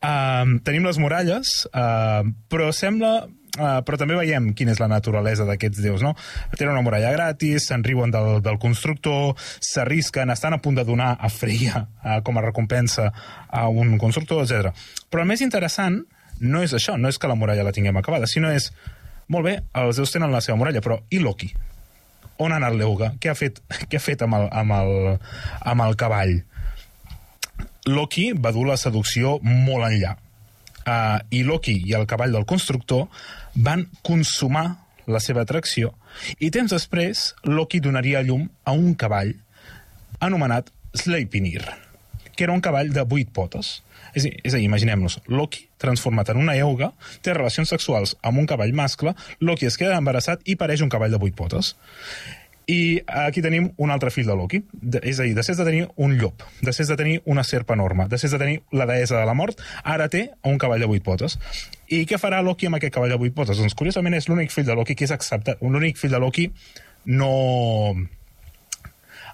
[0.00, 3.22] Uh, tenim les muralles, uh, però sembla...
[3.52, 6.14] Uh, però també veiem quina és la naturalesa d'aquests déus, no?
[6.56, 11.10] Tenen una muralla gratis, se'n riuen del, del constructor, s'arrisquen, estan a punt de donar
[11.20, 13.10] a Freya uh, com a recompensa
[13.52, 14.72] a un constructor, etc.
[15.12, 16.00] Però el més interessant
[16.40, 18.70] no és això, no és que la muralla la tinguem acabada, sinó és,
[19.28, 21.52] molt bé, els déus tenen la seva muralla, però i Loki?
[22.38, 23.12] On ha anat l'Euga?
[23.20, 25.16] Què ha fet, què ha fet amb, el, amb, el,
[25.72, 26.36] amb el cavall?
[27.90, 30.14] Loki va dur la seducció molt enllà.
[30.82, 33.06] Uh, I Loki i el cavall del constructor
[33.54, 34.66] van consumar
[35.06, 35.92] la seva atracció
[36.42, 39.32] i temps després Loki donaria llum a un cavall
[40.22, 41.62] anomenat Sleipnir,
[42.36, 43.80] que era un cavall de vuit potes.
[44.12, 46.92] És, és a dir, imaginem-nos, Loki, transformat en una euga,
[47.24, 51.12] té relacions sexuals amb un cavall mascle, Loki es queda embarassat i pareix un cavall
[51.12, 51.74] de vuit potes.
[52.70, 54.62] I aquí tenim un altre fill de Loki.
[54.72, 58.06] De, és a dir, després de tenir un llop, després de tenir una serp enorme,
[58.08, 61.38] després de tenir la deessa de la mort, ara té un cavall de vuit potes.
[61.90, 63.58] I què farà Loki amb aquest cavall de vuit potes?
[63.58, 66.48] Doncs, curiosament, és l'únic fill de Loki que és acceptat, l'únic fill de Loki
[67.10, 67.32] no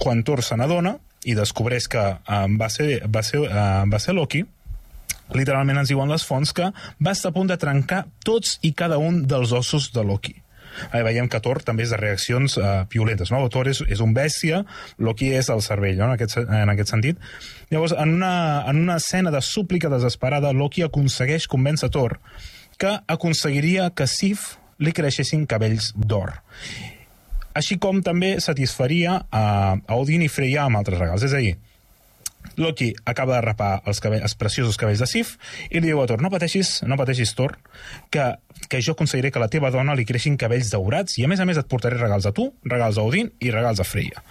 [0.00, 0.96] quan Thor se n'adona
[1.28, 4.40] i descobreix que um, va, ser, va, ser, uh, va ser Loki,
[5.36, 8.98] literalment ens diuen les fonts que va estar a punt de trencar tots i cada
[8.98, 10.38] un dels ossos de Loki.
[10.92, 13.32] Eh, veiem que Thor també és de reaccions eh, violentes.
[13.32, 13.42] No?
[13.52, 14.62] Thor és, és un bèstia,
[14.98, 16.10] Loki és el cervell, no?
[16.10, 17.20] en, aquest, en aquest sentit.
[17.70, 18.32] Llavors, en una,
[18.70, 22.18] en una escena de súplica desesperada, Loki aconsegueix convèncer Thor
[22.80, 26.38] que aconseguiria que Sif li creixessin cabells d'or
[27.56, 29.44] així com també satisfaria a,
[29.76, 31.24] a Odin i Freya amb altres regals.
[31.26, 31.56] És a dir,
[32.60, 35.36] Loki acaba de rapar els, cabells, els preciosos cabells de Sif
[35.70, 37.56] i li diu a Thor, no pateixis, no pateixis, Thor,
[38.12, 38.26] que,
[38.68, 41.48] que jo aconseguiré que la teva dona li creixin cabells daurats i a més a
[41.48, 44.22] més et portaré regals a tu, regals a Odin i regals a Freya.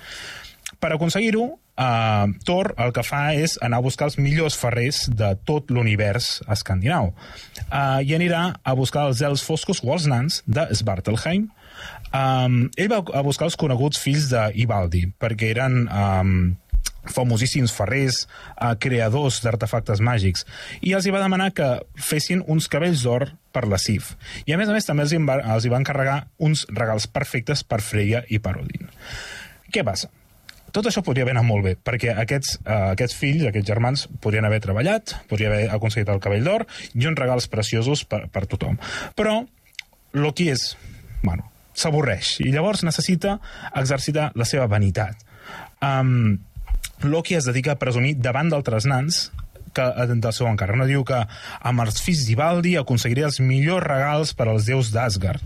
[0.79, 1.45] Per aconseguir-ho,
[1.81, 6.37] uh, Thor el que fa és anar a buscar els millors ferrers de tot l'univers
[6.47, 7.11] escandinau.
[7.67, 11.49] Uh, I anirà a buscar els els foscos o els nans de Svartalheim.
[12.13, 15.85] Um, ell va a buscar els coneguts fills d'Ivaldi, perquè eren...
[15.89, 16.41] Um,
[17.07, 18.27] famosíssims ferrers,
[18.59, 20.45] eh, creadors d'artefactes màgics,
[20.81, 24.15] i els hi va demanar que fessin uns cabells d'or per la Sif.
[24.45, 27.07] I a més a més també els hi, va, els hi van carregar uns regals
[27.07, 28.89] perfectes per Freya i per Odin.
[29.71, 30.09] Què passa?
[30.73, 34.45] Tot això podria haver anat molt bé, perquè aquests, uh, aquests fills, aquests germans, podrien
[34.45, 38.77] haver treballat, podrien haver aconseguit el cabell d'or i uns regals preciosos per, per tothom.
[39.17, 39.39] Però
[40.13, 40.75] Loki és...
[41.23, 43.39] Bueno, s'avorreix i llavors necessita
[43.75, 45.25] exercitar la seva vanitat.
[45.81, 46.37] Um,
[47.03, 49.29] Loki es dedica a presumir davant d'altres nans
[49.75, 50.79] que, del seu encàrrec.
[50.79, 51.21] No diu que
[51.61, 55.43] amb els fills d'Ivaldi aconseguiria els millors regals per als déus d'Asgard.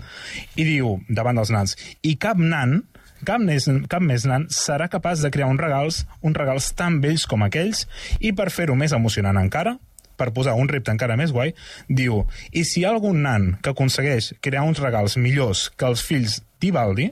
[0.56, 2.82] I diu, davant dels nans, i cap nan
[3.24, 7.26] cap més, cap més nan serà capaç de crear uns regals, uns regals tan vells
[7.30, 7.86] com aquells
[8.20, 9.78] i per fer-ho més emocionant encara,
[10.20, 11.54] per posar un repte encara més guai,
[11.88, 16.04] diu, i si hi ha algun nan que aconsegueix crear uns regals millors que els
[16.06, 17.10] fills d'Ivaldi,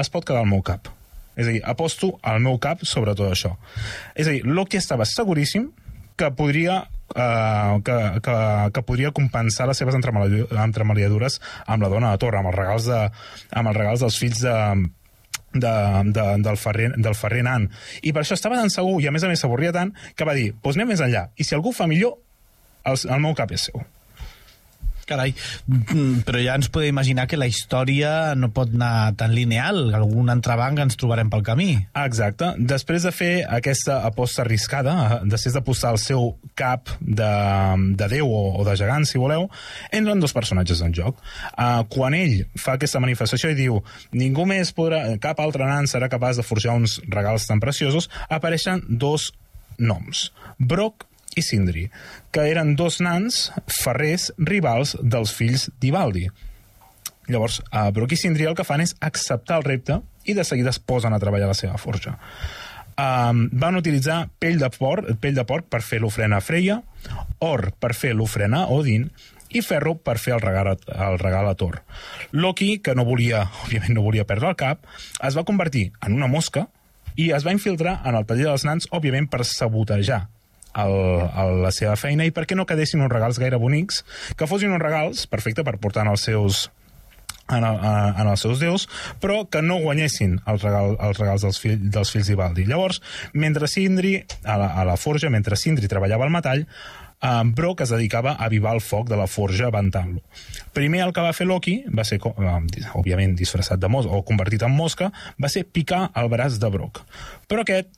[0.00, 0.88] es pot quedar al meu cap.
[1.40, 3.54] És a dir, aposto al meu cap sobre tot això.
[4.14, 5.70] És a dir, Loki estava seguríssim
[6.20, 8.36] que podria uh, que, que,
[8.76, 13.02] que podria compensar les seves entremaliadures amb la dona de Torre, amb els regals, de,
[13.56, 14.56] amb els regals dels fills de,
[15.54, 15.74] de,
[16.12, 17.70] de, del, ferrer, del ferrer nan.
[18.02, 20.36] I per això estava tan segur, i a més a més s'avorria tant, que va
[20.36, 21.28] dir, doncs anem més enllà.
[21.36, 22.18] I si algú fa millor,
[22.84, 23.82] el, el meu cap és seu.
[25.10, 25.32] Carai,
[25.66, 29.88] mm, però ja ens podem imaginar que la història no pot anar tan lineal.
[29.96, 31.72] Algun entrebanc ens trobarem pel camí.
[31.98, 32.52] Exacte.
[32.58, 37.32] Després de fer aquesta aposta arriscada, eh, després de posar el seu cap de,
[37.98, 39.48] de déu o, o de gegant, si voleu,
[39.90, 41.18] entren dos personatges en joc.
[41.50, 43.82] Uh, quan ell fa aquesta manifestació i diu
[44.14, 48.84] ningú més podrà, cap altre nan serà capaç de forjar uns regals tan preciosos, apareixen
[48.86, 49.32] dos
[49.80, 50.28] noms.
[50.58, 51.88] Brock i Sindri,
[52.32, 56.28] que eren dos nans ferrers rivals dels fills d'Ivaldi.
[57.30, 60.72] Llavors, a Brock i Sindri el que fan és acceptar el repte i de seguida
[60.74, 62.16] es posen a treballar la seva forja.
[63.00, 66.80] Um, van utilitzar pell de porc, pell de porc per fer l'ofrena a Freya,
[67.38, 69.06] or per fer l'ofrena a Odin
[69.56, 71.80] i ferro per fer el regal, a, el regal a Thor.
[72.32, 74.84] Loki, que no volia, òbviament no volia perdre el cap,
[75.22, 76.66] es va convertir en una mosca
[77.16, 80.26] i es va infiltrar en el taller dels nans, òbviament, per sabotejar
[80.76, 80.96] el,
[81.28, 84.04] el, la seva feina i perquè no quedessin uns regals gaire bonics,
[84.36, 86.68] que fossin uns regals perfecte per portar en els seus
[87.50, 88.86] en, el, en els seus déus,
[89.18, 92.66] però que no guanyessin els, regal, els regals dels, fill, dels fills d'Ivaldi.
[92.68, 93.00] Llavors,
[93.34, 97.90] mentre Sindri, a la, a la forja, mentre Sindri treballava el metall, eh, Brock es
[97.90, 100.22] dedicava a avivar el foc de la forja aventant-lo.
[100.76, 104.62] Primer el que va fer Loki, va ser, eh, òbviament, disfressat de mosca, o convertit
[104.62, 107.02] en mosca, va ser picar el braç de Brock.
[107.48, 107.90] Però aquest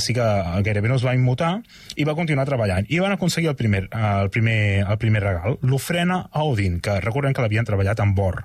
[0.00, 0.26] sí que
[0.62, 1.52] gairebé no es va immutar
[1.96, 2.86] i va continuar treballant.
[2.88, 7.34] I van aconseguir el primer, el primer, el primer regal, l'ofrena a Odin, que recordem
[7.34, 8.44] que l'havien treballat amb or.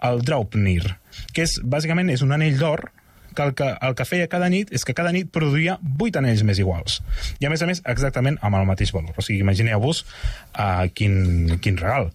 [0.00, 0.96] El Draupnir,
[1.32, 2.88] que és, bàsicament és un anell d'or
[3.34, 6.42] que el, que el que feia cada nit és que cada nit produïa 8 anells
[6.46, 7.00] més iguals.
[7.40, 9.14] I a més a més exactament amb el mateix valor.
[9.16, 12.10] O sigui, imagineu-vos uh, quin, quin regal.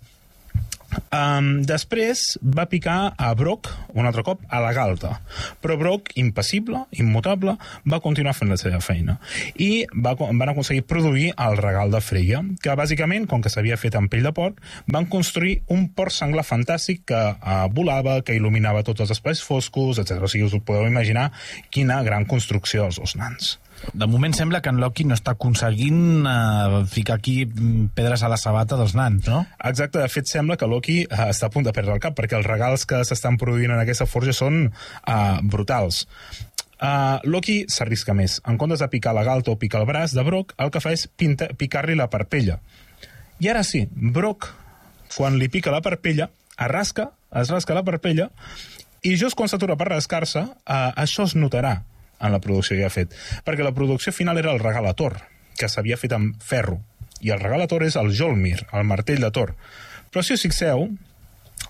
[1.11, 5.17] Um, després va picar a Brock un altre cop a la galta.
[5.63, 7.57] Però Brock, impassible, immutable
[7.89, 9.17] va continuar fent la seva feina.
[9.55, 13.97] I va, van aconseguir produir el regal de Freya que bàsicament, com que s'havia fet
[13.99, 18.85] amb pell de porc van construir un porc senglar fantàstic que uh, volava, que il·luminava
[18.87, 20.23] tots els espais foscos, etc.
[20.23, 21.29] O sigui, us podeu imaginar
[21.73, 23.57] quina gran construcció els dos nans
[23.93, 28.31] de moment sembla que en Loki no està aconseguint eh, ficar aquí mm, pedres a
[28.31, 29.43] la sabata dels nans, no?
[29.69, 32.37] Exacte, de fet sembla que Loki eh, està a punt de perdre el cap, perquè
[32.39, 36.05] els regals que s'estan produint en aquesta forja són eh, brutals.
[36.77, 38.37] Uh, Loki s'arrisca més.
[38.45, 40.91] En comptes de picar la galta o picar el braç de Brock, el que fa
[40.93, 42.59] és picar-li la parpella.
[43.41, 44.51] I ara sí, Brock,
[45.15, 48.29] quan li pica la parpella, es rasca, es rasca la parpella,
[49.01, 51.79] i just quan s'atura per rascar-se, uh, això es notarà
[52.19, 53.13] en la producció que ha fet.
[53.45, 55.19] Perquè la producció final era el regal a Thor,
[55.57, 56.81] que s'havia fet amb ferro.
[57.21, 59.55] I el regal a Thor és el Jolmir, el martell de Thor.
[60.11, 60.87] Però si us fixeu,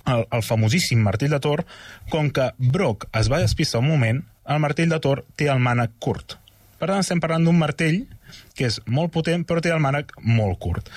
[0.08, 1.64] el, el famosíssim martell de Thor,
[2.12, 5.98] com que Brock es va despistar un moment, el martell de Thor té el mànec
[6.04, 6.38] curt.
[6.78, 8.04] Per tant, estem parlant d'un martell
[8.58, 10.90] que és molt potent, però té el mànec molt curt.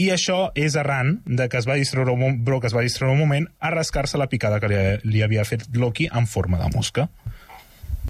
[0.00, 3.22] I això és arran de que es va distreure un, Brock es va distreure un
[3.22, 7.08] moment a rascar-se la picada que li, li havia fet Loki en forma de mosca.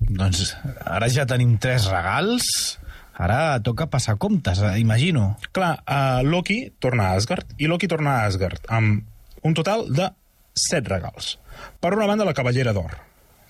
[0.09, 0.55] Doncs
[0.85, 2.79] ara ja tenim tres regals.
[3.15, 5.37] Ara toca passar comptes, eh, imagino.
[5.55, 9.05] Clar, uh, Loki torna a Asgard, i Loki torna a Asgard amb
[9.47, 10.09] un total de
[10.55, 11.39] set regals.
[11.81, 12.97] Per una banda, la cavallera d'or,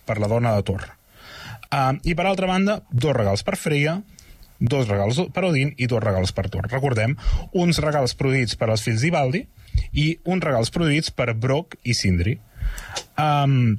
[0.05, 0.85] per la dona de Thor.
[1.73, 4.03] Uh, I per altra banda, dos regals per Freya,
[4.61, 6.69] dos regals per Odin i dos regals per Thor.
[6.71, 7.17] Recordem,
[7.53, 9.47] uns regals produïts per als fills d'Ivaldi
[9.93, 12.37] i uns regals produïts per Brock i Sindri.
[13.17, 13.79] Um,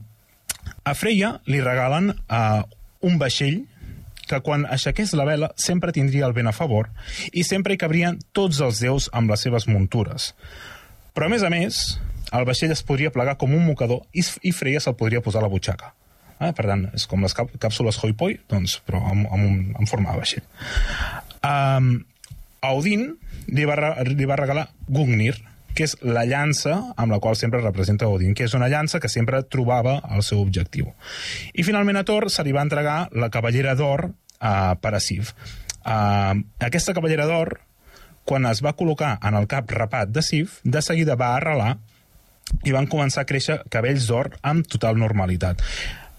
[0.83, 2.63] a Freya li regalen uh,
[3.05, 3.63] un vaixell
[4.25, 6.89] que quan aixequés la vela sempre tindria el vent a favor
[7.31, 10.33] i sempre hi cabrien tots els déus amb les seves muntures.
[11.15, 11.83] Però, a més a més,
[12.35, 15.45] el vaixell es podria plegar com un mocador i, i Freya se'l podria posar a
[15.45, 15.93] la butxaca.
[16.41, 16.51] Eh?
[16.51, 20.23] Per tant, és com les càpsules Hoi doncs, però amb, amb, un, amb forma de
[20.23, 20.45] vaixell.
[21.45, 21.91] Um,
[22.65, 23.13] a Odin
[23.47, 23.77] li va,
[24.09, 25.37] li va regalar Gungnir,
[25.75, 29.11] que és la llança amb la qual sempre representa Odin, que és una llança que
[29.11, 30.93] sempre trobava el seu objectiu.
[31.53, 35.01] I finalment a Thor se li va entregar la cavallera d'or uh, per a.
[35.85, 37.59] Uh, aquesta cavallera d'or,
[38.25, 41.75] quan es va col·locar en el cap rapat de Sif, de seguida va arrelar
[42.65, 45.61] i van començar a créixer cabells d'or amb total normalitat.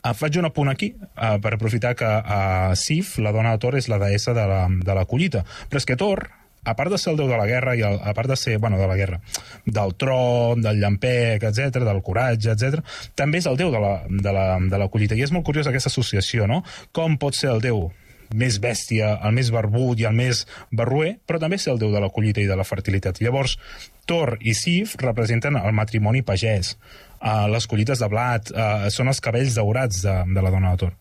[0.06, 3.78] Uh, faig un apunt aquí uh, per aprofitar que uh, Sif, la dona de Thor,
[3.80, 5.42] és la deessa de la, de la collita.
[5.70, 6.28] Però és que Thor,
[6.66, 8.58] a part de ser el déu de la guerra i el, a part de ser,
[8.58, 9.20] bueno, de la guerra,
[9.64, 12.82] del tron, del llampec, etc, del coratge, etc,
[13.14, 15.14] també és el déu de la, de, la, de la collita.
[15.14, 16.64] I és molt curiós aquesta associació, no?
[16.92, 17.86] Com pot ser el déu
[18.34, 22.02] més bèstia, el més barbut i el més barruer, però també ser el déu de
[22.02, 23.20] la collita i de la fertilitat.
[23.22, 23.56] Llavors,
[24.06, 26.74] Thor i Sif representen el matrimoni pagès,
[27.20, 30.82] uh, les collites de blat, uh, són els cabells daurats de, de la dona de
[30.82, 30.96] Thor.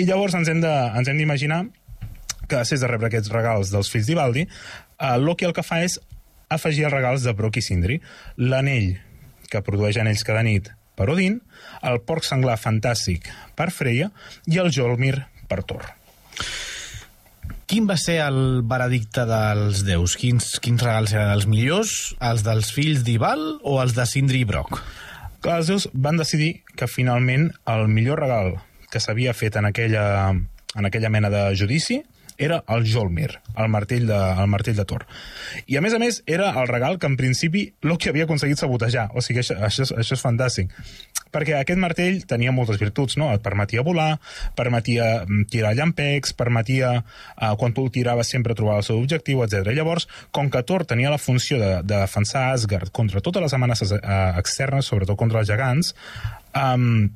[0.00, 1.64] I llavors ens hem d'imaginar
[2.52, 5.96] que després de rebre aquests regals dels fills d'Ivaldi, eh, Loki el que fa és
[6.52, 7.98] afegir els regals de Brock i Sindri.
[8.36, 8.98] L'anell,
[9.48, 11.40] que produeix anells cada nit per Odin,
[11.88, 14.10] el porc senglar fantàstic per Freya
[14.52, 15.16] i el Jolmir
[15.48, 15.88] per Thor.
[17.72, 20.18] Quin va ser el veredicte dels déus?
[20.20, 22.12] Quins, quins regals eren els millors?
[22.20, 24.82] Els dels fills d'Ival o els de Sindri i Brock?
[25.40, 28.58] Clar, els déus van decidir que finalment el millor regal
[28.92, 30.04] que s'havia fet en aquella,
[30.36, 32.02] en aquella mena de judici
[32.38, 35.06] era el Jolmir, el martell, de, el martell de Thor.
[35.66, 39.08] I, a més a més, era el regal que, en principi, Loki havia aconseguit sabotejar.
[39.14, 40.72] O sigui, això, això, això és fantàstic.
[41.32, 43.30] Perquè aquest martell tenia moltes virtuts, no?
[43.32, 44.18] Et permetia volar,
[44.58, 46.92] permetia mm, tirar llampecs, permetia,
[47.36, 49.72] eh, quan tu el tiraves, sempre trobar el seu objectiu, etc.
[49.72, 53.96] Llavors, com que Thor tenia la funció de, de defensar Asgard contra totes les amenaces
[53.96, 55.94] eh, externes, sobretot contra els gegants,
[56.52, 57.10] eh,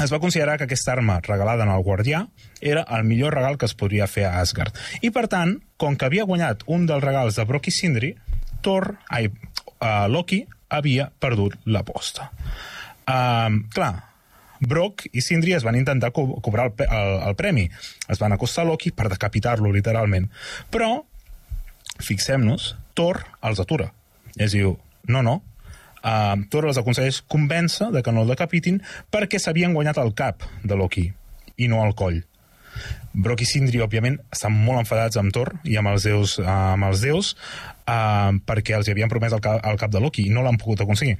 [0.00, 2.24] es va considerar que aquesta arma regalada al guardià
[2.60, 4.76] era el millor regal que es podria fer a Asgard.
[5.00, 8.14] I, per tant, com que havia guanyat un dels regals de Brock i Sindri,
[8.64, 12.30] Thor, ai, uh, Loki havia perdut l'aposta.
[13.08, 13.94] Uh, clar,
[14.60, 17.68] Brock i Sindri es van intentar co cobrar el, el, el premi.
[18.08, 20.28] Es van acostar a Loki per decapitar-lo, literalment.
[20.72, 20.92] Però,
[22.00, 23.90] fixem-nos, Thor els atura.
[24.36, 24.76] I es diu,
[25.08, 25.40] no, no,
[26.04, 28.80] uh, Thor els aconsegueix convèncer de que no el decapitin
[29.12, 31.06] perquè s'havien guanyat el cap de Loki
[31.60, 32.22] i no el coll.
[33.12, 36.90] Brock i Sindri, òbviament, estan molt enfadats amb Thor i amb els déus, uh, amb
[36.90, 40.44] els déus uh, perquè els havien promès el, cap, el cap de Loki i no
[40.46, 41.18] l'han pogut aconseguir.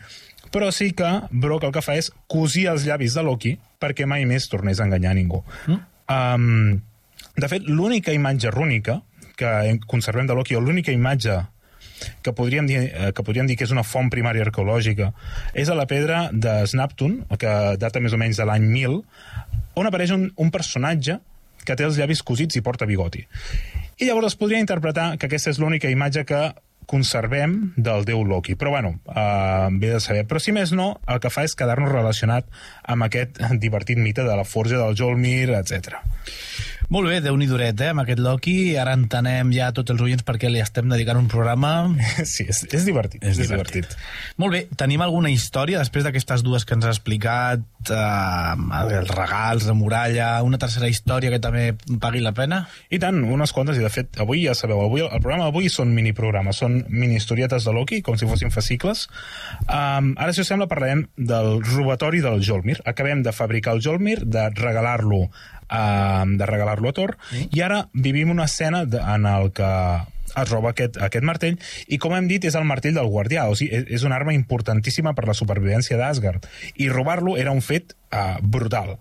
[0.51, 4.27] Però sí que Brock el que fa és cosir els llavis de Loki perquè mai
[4.27, 5.45] més tornés a enganyar ningú.
[5.67, 5.83] Mm?
[6.11, 6.81] Um,
[7.37, 9.01] de fet, l'única imatge rúnica
[9.41, 11.39] que conservem de Loki, o l'única imatge
[12.23, 15.13] que podríem, dir, eh, que podríem dir que és una font primària arqueològica,
[15.55, 19.01] és a la pedra de Snaptun, que data més o menys de l'any 1000,
[19.81, 21.21] on apareix un, un personatge
[21.65, 23.23] que té els llavis cosits i porta bigoti.
[24.01, 26.41] I llavors es podria interpretar que aquesta és l'única imatge que
[26.91, 28.57] conservem del déu Loki.
[28.59, 30.25] Però, bueno, eh, bé de saber.
[30.27, 32.49] Però, si més no, el que fa és quedar-nos relacionat
[32.83, 36.01] amb aquest divertit mite de la forja del Jolmir, etc.
[36.91, 38.75] Molt bé, déu nhi eh, amb aquest Loki.
[38.75, 41.87] Ara entenem ja tots els oients perquè li estem dedicant un programa.
[42.31, 43.23] Sí, és, és divertit.
[43.23, 43.87] És, és divertit.
[43.87, 44.35] divertit.
[44.43, 47.63] Molt bé, tenim alguna història després d'aquestes dues que ens ha explicat,
[47.95, 51.69] eh, els regals, la muralla, una tercera història que també
[52.03, 52.65] pagui la pena?
[52.91, 55.95] I tant, unes quantes, i de fet, avui ja sabeu, avui, el programa d'avui són
[55.95, 59.07] miniprogrames, són mini-historietes de Loki, com si fossin fascicles.
[59.69, 62.81] Um, ara, si us sembla, parlarem del robatori del Jolmir.
[62.83, 65.29] Acabem de fabricar el Jolmir, de regalar-lo
[65.71, 67.51] uh, de regalar-lo a Thor, mm.
[67.57, 69.71] i ara vivim una escena de, en el que
[70.31, 71.57] es roba aquest, aquest martell,
[71.89, 75.15] i com hem dit, és el martell del guardià, o sigui, és una arma importantíssima
[75.17, 76.47] per la supervivència d'Asgard,
[76.77, 78.97] i robar-lo era un fet uh, brutal.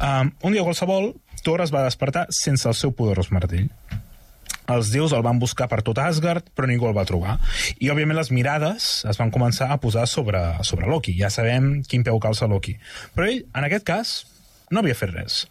[0.00, 1.12] Um, un dia qualsevol,
[1.44, 3.68] Thor es va despertar sense el seu poderós martell.
[4.70, 7.38] Els déus el van buscar per tot Asgard, però ningú el va trobar.
[7.78, 11.16] I, òbviament, les mirades es van començar a posar sobre, sobre Loki.
[11.18, 12.76] Ja sabem quin peu calça Loki.
[13.16, 14.12] Però ell, en aquest cas,
[14.70, 15.44] no havia fet res.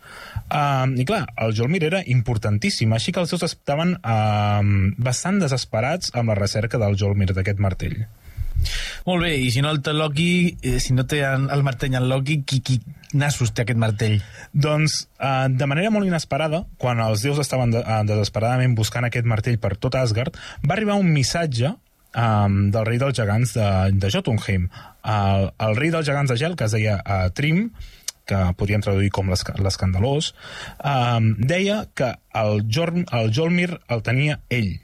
[0.48, 4.64] Uh, I clar, el Jolmir era importantíssim, així que els seus estaven uh,
[4.98, 8.00] bastant desesperats amb la recerca del Jolmir, d'aquest martell.
[9.08, 12.08] Molt bé, i si no el té Loki, eh, si no té el martell en
[12.12, 12.80] Loki, qui, qui
[13.16, 14.18] nassos té aquest martell?
[14.52, 19.28] Doncs, uh, de manera molt inesperada, quan els déus estaven de, uh, desesperadament buscant aquest
[19.28, 24.12] martell per tot Asgard, va arribar un missatge um, del rei dels gegants de, de
[24.16, 24.68] Jotunheim.
[25.04, 27.68] El, el rei dels gegants de gel, que es deia uh, Trim,
[28.30, 30.34] que podríem traduir com l'escandalós,
[30.80, 34.76] um, deia que el, Jorm, el Jolmir el tenia ell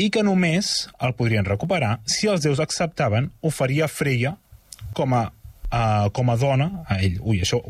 [0.00, 4.36] i que només el podrien recuperar si els déus acceptaven oferir a Freya
[4.96, 5.26] com a
[5.72, 7.18] uh, com a dona a ell.
[7.22, 7.60] Ui, això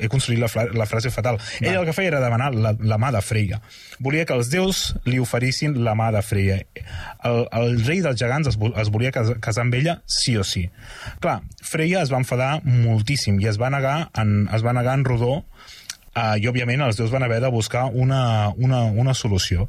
[0.00, 1.38] he construït la, la frase fatal.
[1.38, 1.62] Va.
[1.62, 3.60] Ell el que feia era demanar la, la mà de Freya.
[4.04, 6.60] Volia que els déus li oferissin la mà de Freya.
[7.24, 10.66] El, el rei dels gegants es, es volia casar amb ella sí o sí.
[11.24, 15.06] Clar, Freya es va enfadar moltíssim i es va negar en, es va negar en
[15.06, 19.68] rodó uh, i, òbviament, els déus van haver de buscar una, una, una solució.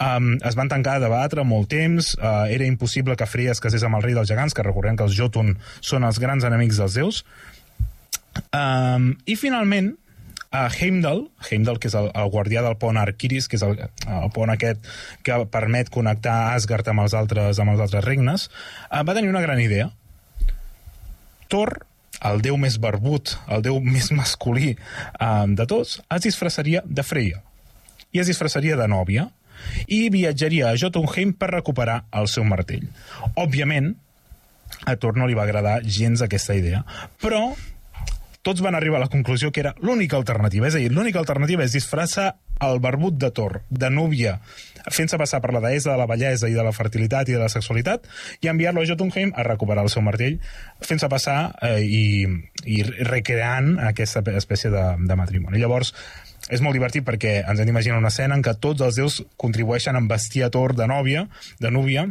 [0.00, 3.82] Um, es van tancar a debatre molt temps, uh, era impossible que Freya es casés
[3.84, 6.96] amb el rei dels gegants, que recordem que els Jotun són els grans enemics dels
[6.96, 7.18] déus.
[8.56, 9.92] Um, I finalment,
[10.52, 13.76] a uh, Heimdall, Heimdall, que és el, el guardià del pont Arquiris, que és el,
[14.08, 14.80] el pont aquest
[15.24, 18.48] que permet connectar Asgard amb els altres, amb els altres regnes,
[18.88, 19.90] uh, va tenir una gran idea.
[21.52, 21.82] Thor,
[22.24, 27.44] el déu més barbut, el déu més masculí uh, de tots, es disfressaria de Freya.
[28.12, 29.28] I es disfressaria de nòvia,
[29.86, 32.88] i viatjaria a Jotunheim per recuperar el seu martell.
[33.36, 33.94] Òbviament,
[34.86, 36.82] a Thor no li va agradar gens aquesta idea,
[37.22, 37.52] però
[38.42, 40.66] tots van arribar a la conclusió que era l'única alternativa.
[40.66, 42.32] És a dir, l'única alternativa és disfressar
[42.62, 44.36] el barbut de Thor, de núvia,
[44.90, 47.50] fent-se passar per la deessa de la bellesa i de la fertilitat i de la
[47.50, 48.06] sexualitat,
[48.42, 50.38] i enviar-lo a Jotunheim a recuperar el seu martell,
[50.82, 52.04] fent-se passar eh, i,
[52.66, 55.62] i recreant aquesta espècie de, de matrimoni.
[55.62, 55.94] Llavors,
[56.50, 59.96] és molt divertit perquè ens hem d'imaginar una escena en què tots els déus contribueixen
[59.96, 61.26] a vestir a Thor de nòvia,
[61.60, 62.08] de núvia,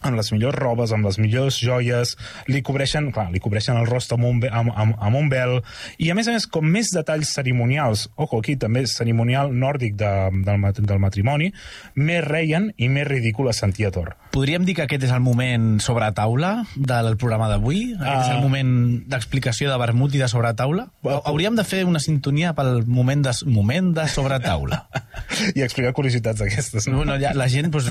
[0.00, 2.16] amb les millors robes, amb les millors joies,
[2.48, 5.58] li cobreixen, clar, li cobreixen el rostre amb un, amb, amb, amb un vel,
[5.98, 10.12] i a més a més, com més detalls cerimonials, ojo, aquí també cerimonial nòrdic de,
[10.46, 11.50] del, del matrimoni,
[11.96, 14.14] més reien i més ridícul es sentia Thor.
[14.30, 17.96] Podríem dir que aquest és el moment sobre taula del programa d'avui?
[17.96, 18.20] Aquest uh...
[18.20, 18.44] és el ah.
[18.44, 18.72] moment
[19.10, 20.86] d'explicació de vermut i de sobre taula?
[21.02, 24.84] Hauríem de fer una sintonia pel moment de, moment de sobre taula.
[25.58, 26.86] I explicar curiositats d'aquestes.
[26.90, 27.72] No, no, ja, la gent...
[27.74, 27.90] Pues...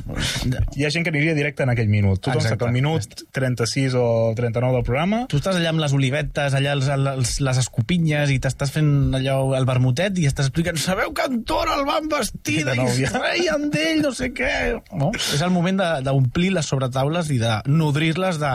[0.80, 2.22] Hi ha gent que aniria directe en aquell minut.
[2.24, 2.58] Tothom Exacte.
[2.58, 6.74] sap al minut 36 o 39 del programa Tu estàs allà amb les olivetes, allà
[6.78, 8.90] els, els, les escopinyes, i t'estàs fent
[9.20, 12.80] allò el vermutet i estàs explicant, sabeu que en Tor el van vestir De i
[12.82, 14.54] nòvia." es reien d'ell, no sé què.
[14.96, 15.12] No?
[15.16, 18.54] És el moment de- d'omplir les sobretaules i de nodrir-les de,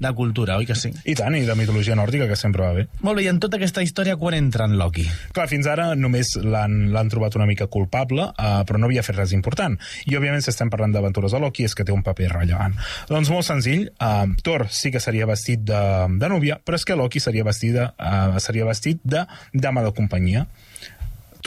[0.00, 0.92] de cultura, oi que sí?
[1.04, 2.86] i tant, i de mitologia nòrdica, que sempre va bé.
[3.02, 5.06] Molt bé, i en tota aquesta història quan entra en Loki?
[5.36, 9.32] Clar, fins ara només l'han trobat una mica culpable, uh, però no havia fet res
[9.36, 9.76] important.
[10.06, 12.74] I, òbviament, si estem parlant d'aventures de Loki, és que té un paper rellevant.
[13.10, 15.82] Doncs molt senzill, uh, Thor sí que seria vestit de,
[16.20, 20.46] de núvia, però és que Loki seria, vestida, uh, seria vestit de dama de companyia.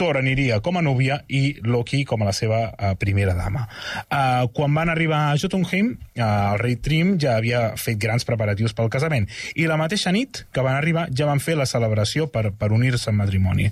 [0.00, 3.66] Thor aniria com a núvia i Loki com a la seva uh, primera dama.
[4.06, 8.72] Uh, quan van arribar a Jotunheim, uh, el rei Trim ja havia fet grans preparatius
[8.76, 9.28] pel casament
[9.60, 13.12] i la mateixa nit que van arribar ja van fer la celebració per, per unir-se
[13.12, 13.68] en matrimoni.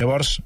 [0.00, 0.40] Llavors,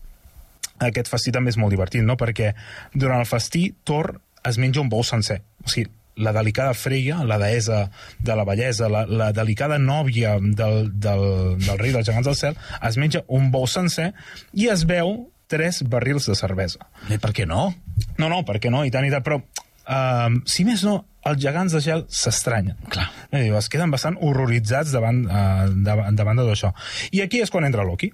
[0.84, 2.18] aquest festí també és molt divertit, no?
[2.20, 2.52] Perquè
[2.92, 5.40] durant el festí Thor es menja un bou sencer.
[5.64, 7.86] O sigui, la delicada Freya, la deessa
[8.20, 11.26] de la bellesa, la, la delicada nòvia del, del,
[11.62, 14.12] del rei dels gegants del cel, es menja un bou sencer
[14.52, 16.88] i es veu tres barrils de cervesa.
[17.10, 17.70] Eh, per què no?
[18.16, 18.86] No, no, per què no?
[18.88, 19.42] I tant, i tant, però...
[19.82, 22.76] Uh, si més no, els gegants de gel s'estranyen.
[22.92, 23.08] Clar.
[23.34, 26.70] Eh, es queden bastant horroritzats davant, uh, davant, davant de tot això.
[27.10, 28.12] I aquí és quan entra Loki.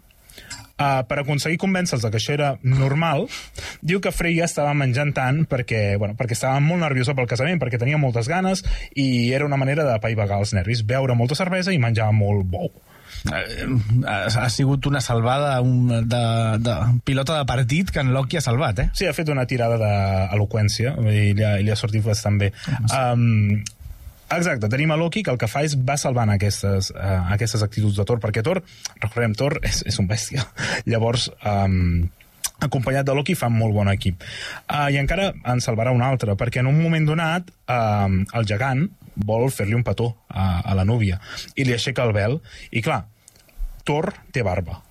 [0.79, 3.25] Uh, per aconseguir convèncer-los que això era normal,
[3.83, 7.81] diu que Freya estava menjant tant perquè, bueno, perquè estava molt nerviosa pel casament, perquè
[7.83, 8.63] tenia moltes ganes
[8.95, 12.71] i era una manera de paivagar els nervis, beure molta cervesa i menjar molt bou.
[13.27, 13.67] Eh,
[14.07, 16.23] ha, ha sigut una salvada un, de,
[16.63, 16.75] de
[17.05, 18.89] pilota de partit que en Loki ha salvat, eh?
[18.95, 22.53] Sí, ha fet una tirada d'eloqüència i li ha, li ha sortit bastant bé.
[22.87, 23.65] Um,
[24.29, 27.97] Exacte, tenim a Loki que el que fa és va salvant aquestes, uh, aquestes actituds
[27.97, 28.61] de Thor, perquè Thor,
[29.01, 30.45] recordem, Thor és, és un bèstia.
[30.89, 32.09] Llavors, um,
[32.61, 34.25] acompanyat de Loki fan molt bon equip.
[34.67, 38.89] Uh, I encara en salvarà un altre, perquè en un moment donat uh, el gegant
[39.19, 41.19] vol fer-li un petó a, a la núvia
[41.57, 42.39] i li aixeca el vel.
[42.71, 43.07] I clar,
[43.89, 44.83] Thor té barba.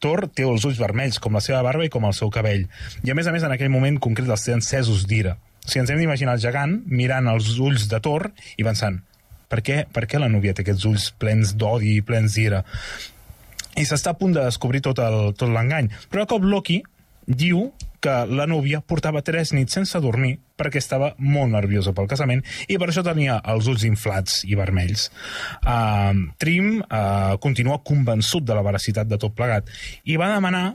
[0.00, 2.64] Thor té els ulls vermells, com la seva barba i com el seu cabell.
[3.04, 5.36] I a més a més, en aquell moment concret els té encesos d'ira.
[5.70, 8.24] O sigui, ens hem d'imaginar el gegant mirant els ulls de Thor
[8.58, 8.96] i pensant
[9.50, 12.64] per què, per què la núvia té aquests ulls plens d'odi i plens d'ira?
[13.78, 14.98] I s'està a punt de descobrir tot
[15.46, 15.92] l'engany.
[16.10, 16.80] Però de cop Loki
[17.26, 17.68] diu
[18.02, 22.78] que la núvia portava tres nits sense dormir perquè estava molt nerviosa pel casament i
[22.80, 25.06] per això tenia els ulls inflats i vermells.
[25.62, 29.70] Uh, Trim uh, continua convençut de la veracitat de tot plegat
[30.08, 30.72] i va demanar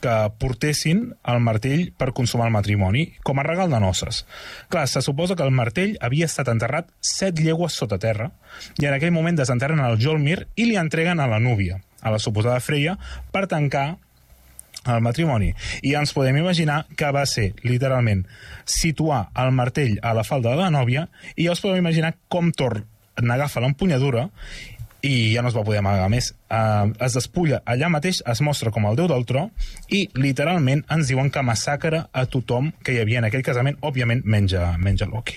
[0.00, 4.24] que portessin el martell per consumar el matrimoni com a regal de noces.
[4.70, 8.30] Clar, se suposa que el martell havia estat enterrat set llegües sota terra
[8.78, 12.22] i en aquell moment desenterren el Jolmir i li entreguen a la núvia, a la
[12.22, 12.98] suposada Freya,
[13.32, 13.98] per tancar
[14.86, 15.52] el matrimoni.
[15.82, 18.24] I ens podem imaginar que va ser, literalment,
[18.64, 22.52] situar el martell a la falda de la nòvia i ja us podeu imaginar com
[22.52, 22.82] Thor
[23.18, 24.28] n'agafa l'empunyadura
[25.02, 26.32] i ja no es va poder amagar més.
[26.48, 29.48] Uh, es despulla allà mateix, es mostra com el déu del tro
[29.92, 34.24] i literalment ens diuen que massacra a tothom que hi havia en aquell casament, òbviament
[34.24, 35.36] menja, menja Loki.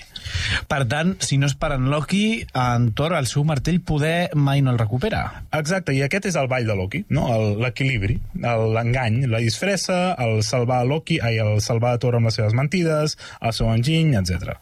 [0.70, 2.24] Per tant, si no és per en Loki,
[2.56, 5.22] en Thor, el seu martell, poder mai no el recupera.
[5.58, 7.26] Exacte, i aquest és el ball de Loki, no?
[7.60, 12.40] L'equilibri, l'engany, la disfressa, el salvar a Loki, ai, el salvar a Thor amb les
[12.40, 14.56] seves mentides, el seu enginy, etc.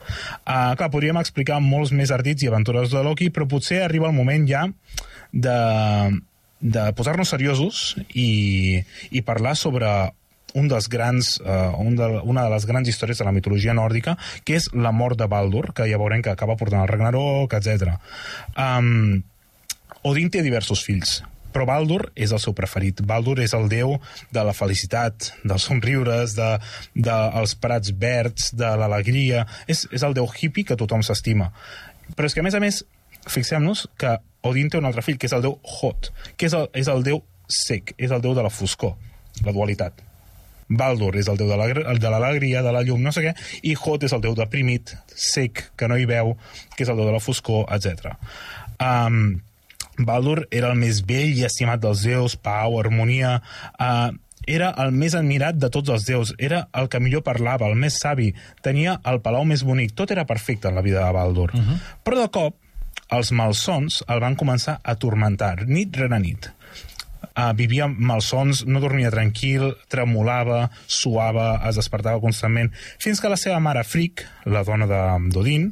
[0.46, 4.16] Uh, clar, podríem explicar molts més ardits i aventures de Loki, però potser arriba el
[4.16, 4.66] moment ja
[5.32, 5.57] de,
[6.61, 9.89] de posar-nos seriosos i, i parlar sobre
[10.55, 14.17] un dels grans, uh, un de, una de les grans històries de la mitologia nòrdica,
[14.45, 17.97] que és la mort de Baldur, que ja veurem que acaba portant el Ragnarok, etc.
[18.59, 19.23] Um,
[20.07, 21.21] Odin té diversos fills,
[21.55, 23.03] però Baldur és el seu preferit.
[23.07, 23.97] Baldur és el déu
[24.35, 26.51] de la felicitat, dels somriures, de,
[26.95, 29.47] de els prats verds, de l'alegria.
[29.71, 31.51] És, és el déu hippie que tothom s'estima.
[32.17, 32.85] Però és que, a més a més,
[33.31, 36.68] fixem-nos que Odin té un altre fill, que és el déu Hot, que és el,
[36.76, 37.20] és el déu
[37.51, 38.97] sec, és el déu de la foscor,
[39.45, 40.07] la dualitat.
[40.70, 43.35] Baldur és el déu de l'alegria, de la llum, no sé què,
[43.66, 46.37] i Hot és el déu deprimit, sec, que no hi veu,
[46.76, 48.14] que és el déu de la foscor, etc.
[48.78, 49.41] Um,
[49.99, 53.39] Baldur era el més vell i estimat dels déus, pau, harmonia...
[53.76, 54.11] Uh,
[54.51, 57.99] era el més admirat de tots els déus, era el que millor parlava, el més
[58.01, 58.31] savi,
[58.64, 61.53] tenia el palau més bonic, tot era perfecte en la vida de Baldur.
[61.55, 61.76] Uh -huh.
[62.03, 62.57] Però de cop,
[63.11, 66.51] els malsons el van començar a tormentar, nit rere nit.
[67.31, 73.61] Uh, vivia malsons, no dormia tranquil, tremolava, suava, es despertava constantment, fins que la seva
[73.63, 75.71] mare Frick, la dona de- d'Odin,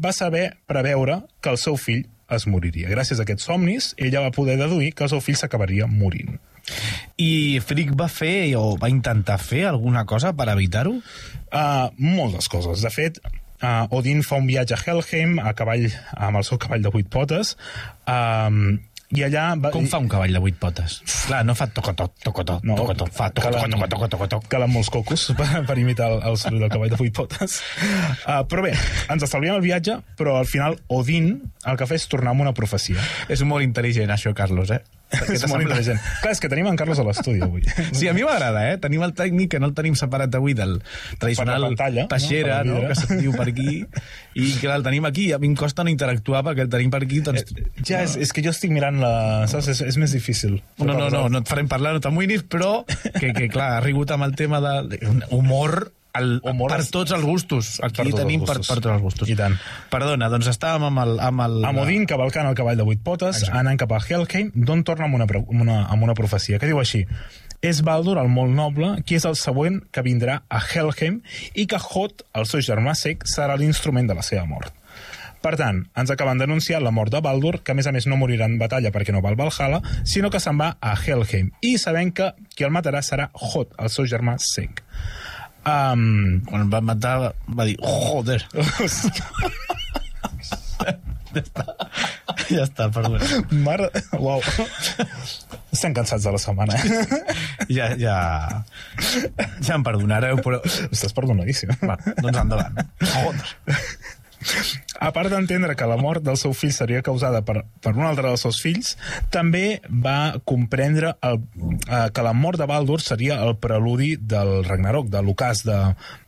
[0.00, 2.88] va saber preveure que el seu fill es moriria.
[2.88, 6.38] Gràcies a aquests somnis, ella va poder deduir que el seu fill s'acabaria morint.
[7.18, 10.92] I Frick va fer o va intentar fer alguna cosa per evitar-ho?
[11.50, 12.84] Uh, moltes coses.
[12.84, 13.18] De fet,
[13.62, 17.08] uh, Odin fa un viatge a Helheim a cavall, amb el seu cavall de vuit
[17.10, 17.56] potes,
[18.08, 18.78] um,
[19.10, 19.56] i allà...
[19.58, 21.00] Va, Com fa un cavall de vuit potes?
[21.26, 24.46] Clar, no fa tocotot, tocotot, No, tocotot, fa tocotot, calen- tocotot, tocotot, tocotot.
[24.52, 27.56] calen molts cocos per, per imitar el, el soroll del cavall de vuit potes.
[28.22, 28.76] Uh, però bé,
[29.10, 31.32] ens estalviem el viatge, però al final Odin
[31.66, 33.02] el que fa és tornar amb una profecia.
[33.26, 34.78] És molt intel·ligent, això, Carlos, eh?
[35.10, 36.00] És molt intel·ligent.
[36.22, 37.64] Clar, és que tenim en Carlos a l'estudi avui.
[38.00, 38.76] Sí, a mi m'agrada, eh?
[38.80, 40.78] Tenim el tècnic, que no el tenim separat avui del
[41.20, 42.16] tradicional pantalla, no?
[42.16, 42.76] El no?
[42.78, 42.94] vidre.
[42.94, 43.76] Que se't diu per aquí,
[44.38, 47.02] i clar, el tenim aquí, a mi em costa no interactuar perquè el tenim per
[47.04, 47.54] aquí, doncs...
[47.82, 49.12] Ja, és, és que jo estic mirant la...
[49.50, 49.70] Saps?
[49.74, 50.60] És, és més difícil.
[50.78, 54.14] No, no, no, no et farem parlar, no t'amoïnis, però que, que clar, ha rigut
[54.14, 55.00] amb el tema de
[55.34, 57.72] humor el, Humor per tots els gustos.
[57.84, 58.70] Aquí Per tenim per, gustos.
[58.70, 59.28] per tots els gustos.
[59.30, 59.58] I tant.
[59.92, 61.14] Perdona, doncs estàvem amb el...
[61.20, 64.84] Amb el Amb Odin cavalcant el cavall de vuit potes, anant cap a Helheim, d'on
[64.86, 67.04] torna amb una, amb, una, amb una profecia, que diu així
[67.60, 71.20] és Baldur, el molt noble, qui és el següent que vindrà a Helheim
[71.52, 74.72] i que Hot, el seu germà sec, serà l'instrument de la seva mort.
[75.40, 78.18] Per tant, ens acaben d'anunciar la mort de Baldur, que a més a més no
[78.20, 81.48] morirà en batalla perquè no va al Valhalla, sinó que se'n va a Helheim.
[81.64, 84.82] I sabem que qui el matarà serà Hot, el seu germà sec.
[85.60, 88.40] Um, Quan el va matar va dir, joder.
[92.50, 93.20] ja està, perdona.
[93.66, 93.90] mare...
[94.18, 94.40] Uau.
[95.70, 97.26] Estem cansats de la setmana, eh?
[97.76, 98.16] Ja, ja...
[99.62, 100.58] Ja em perdonareu, però...
[100.90, 101.70] Estàs perdonadíssim.
[101.84, 102.80] Va, doncs endavant.
[103.12, 103.48] Joder.
[105.00, 108.28] A part d'entendre que la mort del seu fill seria causada per, per un altre
[108.28, 108.94] dels seus fills,
[109.32, 111.40] també va comprendre el,
[111.86, 115.78] eh, que la mort de Baldur seria el preludi del Ragnarok, de l'ocàs de,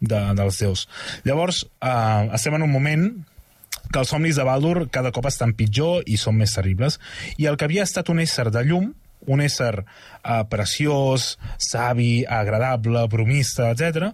[0.00, 0.86] de, dels déus.
[1.28, 3.06] Llavors, eh, estem en un moment
[3.92, 7.00] que els somnis de Baldur cada cop estan pitjor i són més terribles,
[7.36, 8.92] i el que havia estat un ésser de llum,
[9.28, 14.12] un ésser eh, preciós, savi, agradable, bromista, etc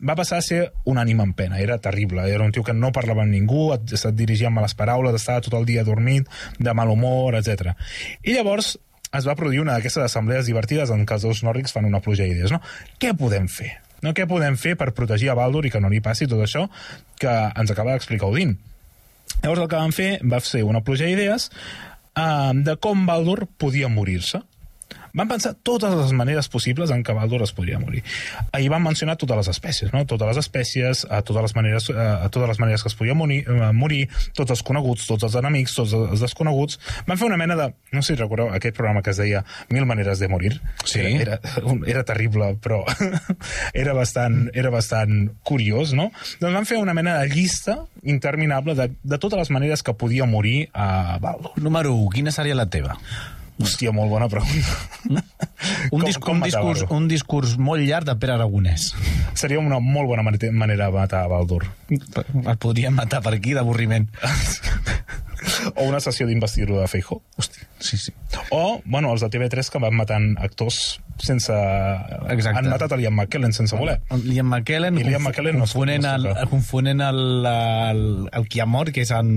[0.00, 2.92] va passar a ser un ànima en pena, era terrible, era un tio que no
[2.92, 6.28] parlava amb ningú, et, et dirigia amb males paraules, estava tot el dia dormit,
[6.58, 7.72] de mal humor, etc.
[8.22, 8.76] I llavors
[9.16, 12.26] es va produir una d'aquestes assemblees divertides en què els dos nòrdics fan una pluja
[12.26, 12.60] d'idees, no?
[13.00, 13.76] Què podem fer?
[14.02, 14.12] No?
[14.12, 16.66] Què podem fer per protegir a Baldur i que no li passi tot això
[17.20, 18.56] que ens acaba d'explicar Odin?
[19.42, 23.88] Llavors el que van fer va ser una pluja d'idees eh, de com Baldur podia
[23.92, 24.42] morir-se.
[25.16, 28.02] Van pensar totes les maneres possibles en què Baldur es podria morir.
[28.52, 30.04] Ahir van mencionar totes les espècies, no?
[30.04, 33.42] Totes les espècies, a totes les maneres, a totes les maneres que es podia morir,
[33.48, 34.02] eh, morir,
[34.36, 36.80] tots els coneguts, tots els enemics, tots els desconeguts.
[37.08, 37.70] Van fer una mena de...
[37.96, 40.52] No sé si recordeu aquell programa que es deia Mil maneres de morir.
[40.84, 41.00] Sí.
[41.00, 42.82] Era, era, era terrible, però
[43.72, 46.10] era bastant, era bastant curiós, no?
[46.42, 50.28] Doncs van fer una mena de llista interminable de, de totes les maneres que podia
[50.28, 51.56] morir a Baldur.
[51.56, 52.98] Número 1, quina seria la teva?
[53.56, 54.74] Hòstia, molt bona pregunta.
[55.08, 55.22] Un,
[55.90, 58.90] Com- disc, com un, discurs, un discurs molt llarg de Pere Aragonès.
[59.34, 61.62] Seria una molt bona mane- manera de matar a Baldur.
[61.88, 64.08] El podríem matar per aquí d'avorriment.
[65.74, 67.22] O una sessió d'investidura de Feijó.
[67.36, 67.60] Hosti.
[67.78, 68.12] Sí, sí.
[68.50, 71.52] O, bueno, els de TV3 que van matant actors sense...
[71.52, 72.58] Exacte.
[72.58, 73.98] Han matat a Liam McKellen sense voler.
[74.12, 76.46] El Liam McKellen, I Liam McKellen confonent, no el, toca.
[76.50, 79.30] confonent el, el, el qui ha mort, que és en...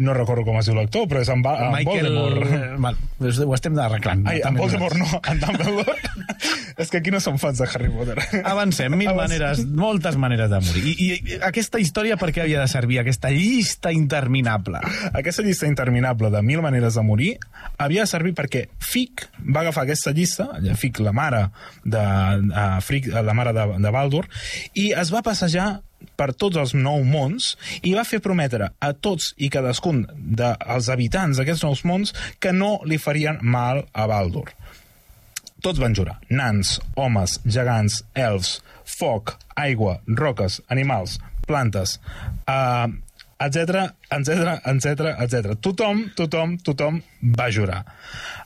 [0.00, 2.80] No recordo com es diu l'actor, però és en, ba en Voldemort.
[2.86, 4.24] Val, ho estem arreglant.
[4.30, 5.98] Ai, en Voldemort no, en Dumbledore.
[6.80, 8.16] és que aquí no som fans de Harry Potter.
[8.44, 9.38] Avancem, mil Avancem.
[9.38, 10.84] maneres, moltes maneres de morir.
[10.90, 13.00] I, I aquesta història per què havia de servir?
[13.02, 14.80] Aquesta llista interminable.
[15.12, 17.34] Aquesta llista interminable de mil maneres de morir
[17.78, 20.48] havia de servir perquè Fic va agafar aquesta llista,
[20.80, 21.46] Fic, la mare
[21.84, 24.26] de, uh, Fric, la mare de, de Baldur,
[24.74, 25.80] i es va passejar
[26.16, 27.54] per tots els nou mons
[27.84, 32.78] i va fer prometre a tots i cadascun dels habitants d'aquests nous mons que no
[32.88, 34.48] li farien mal a Baldur.
[35.60, 36.18] Tots van jurar.
[36.32, 38.58] Nans, homes, gegants, elfs,
[38.88, 41.98] foc, aigua, roques, animals, plantes,
[42.48, 42.88] uh,
[43.40, 45.56] etc, etc, etc, etc.
[45.60, 47.00] Tothom, tothom, tothom
[47.36, 47.82] va jurar.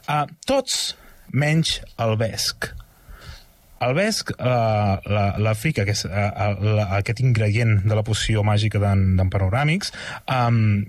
[0.08, 0.94] Uh, tots
[1.34, 2.70] menys el Vesc.
[3.84, 8.44] El Vesc, uh, la, la frica, que és uh, la, aquest ingredient de la poció
[8.46, 9.92] màgica d'en Panoràmics,
[10.30, 10.86] um,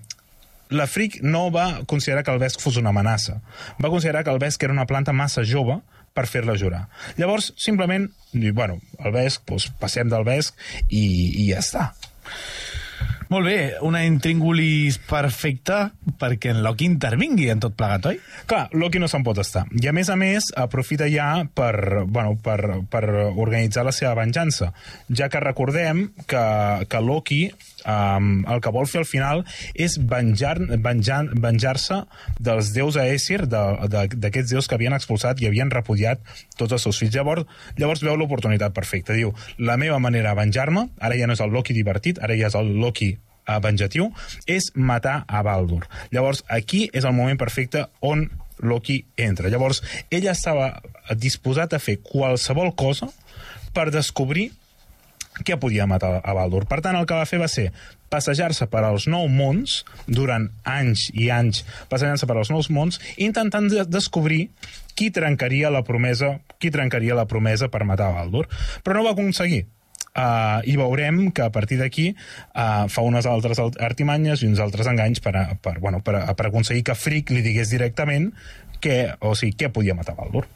[0.74, 3.38] la Fric no va considerar que el vesc fos una amenaça.
[3.78, 5.78] Va considerar que el vesc era una planta massa jove
[6.16, 6.86] per fer-la jurar.
[7.20, 8.08] Llavors, simplement,
[8.56, 10.56] bueno, el vesc, doncs, passem del vesc
[10.90, 11.06] i,
[11.44, 11.90] i ja està.
[13.30, 18.20] Molt bé, una intríngulis perfecta perquè en Loki intervingui en tot plegat, oi?
[18.46, 19.64] Clar, Loki no se'n pot estar.
[19.82, 22.60] I a més a més, aprofita ja per, bueno, per,
[22.92, 23.04] per
[23.34, 24.72] organitzar la seva venjança.
[25.10, 26.44] Ja que recordem que,
[26.90, 27.40] que Loki
[27.86, 30.56] um, el que vol fer al final és venjar,
[30.86, 32.04] venjar, venjar-se
[32.40, 36.22] dels déus a Aesir, de- de- d'aquests déus que havien expulsat i havien repudiat
[36.58, 37.16] tots els seus fills.
[37.18, 37.46] Llavors,
[37.82, 39.18] llavors veu l'oportunitat perfecta.
[39.18, 42.48] Diu, la meva manera de venjar-me, ara ja no és el Loki divertit, ara ja
[42.54, 43.16] és el Loki
[43.48, 44.10] uh, venjatiu
[44.48, 45.86] és matar a Baldur.
[46.12, 48.28] Llavors, aquí és el moment perfecte on
[48.64, 49.50] Loki entra.
[49.52, 50.72] Llavors, ell estava
[51.20, 53.10] disposat a fer qualsevol cosa
[53.76, 54.50] per descobrir
[55.44, 56.64] què podia matar a Baldur.
[56.70, 57.68] Per tant, el que va fer va ser
[58.12, 63.68] passejar-se per als nou mons durant anys i anys passejant-se per als nous mons intentant
[63.72, 64.46] de descobrir
[64.96, 68.48] qui trencaria la promesa qui trencaria la promesa per matar Baldur.
[68.84, 69.66] Però no ho va aconseguir.
[70.16, 74.88] Uh, i veurem que a partir d'aquí uh, fa unes altres artimanyes i uns altres
[74.88, 78.32] enganys per, a, per, bueno, per, a, per aconseguir que Frick li digués directament
[78.80, 80.48] que, o sigui, què podia matar Baldur.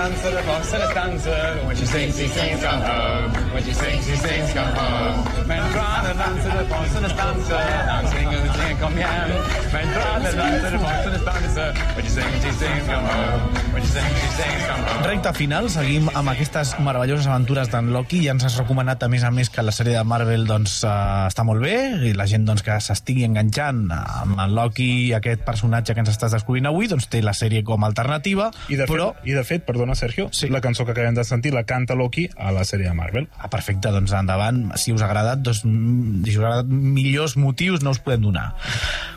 [0.00, 1.66] To to the boss and the dancer.
[1.66, 3.30] When she sings, she sings, come home.
[3.52, 5.46] When she sings, she sings, come home.
[5.46, 7.64] Men to dance to the boss and the dancer.
[7.94, 9.28] I'm singing and singing, come hjem.
[9.74, 11.68] Men to dance to the boss and the dancer.
[11.94, 13.40] When she sings, she sings, come home.
[13.74, 15.04] When she sings, she sings, come home.
[15.10, 18.22] Recte final, seguim amb aquestes meravelloses aventures d'en Loki.
[18.24, 21.28] Ja ens has recomanat, a més a més, que la sèrie de Marvel doncs, uh,
[21.28, 21.76] està molt bé
[22.08, 26.12] i la gent doncs, que s'estigui enganxant amb en Loki i aquest personatge que ens
[26.14, 29.12] estàs descobrint avui doncs, té la sèrie com a alternativa, I de, però...
[29.18, 30.48] fet, I de fet, perdona, Sergio, sí.
[30.48, 33.28] la cançó que acabem de sentir la canta Loki a la sèrie de Marvel.
[33.38, 34.62] Ah, perfecte, doncs endavant.
[34.80, 38.28] Si us ha agradat, doncs, mm, si us ha agradat millors motius no us podem
[38.28, 38.54] donar.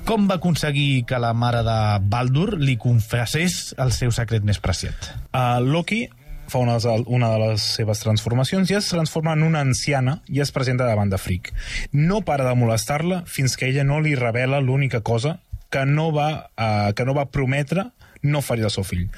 [0.08, 1.78] Com va aconseguir que la mare de
[2.10, 5.14] Baldur li confessés el seu secret més preciat?
[5.32, 6.06] Uh, Loki
[6.48, 10.52] fa una, una de les seves transformacions i es transforma en una anciana i es
[10.52, 11.54] presenta davant de Frick.
[11.92, 15.40] No para de molestar-la fins que ella no li revela l'única cosa
[15.74, 17.90] que no va, uh, que no va prometre
[18.24, 19.10] no faria al seu fill.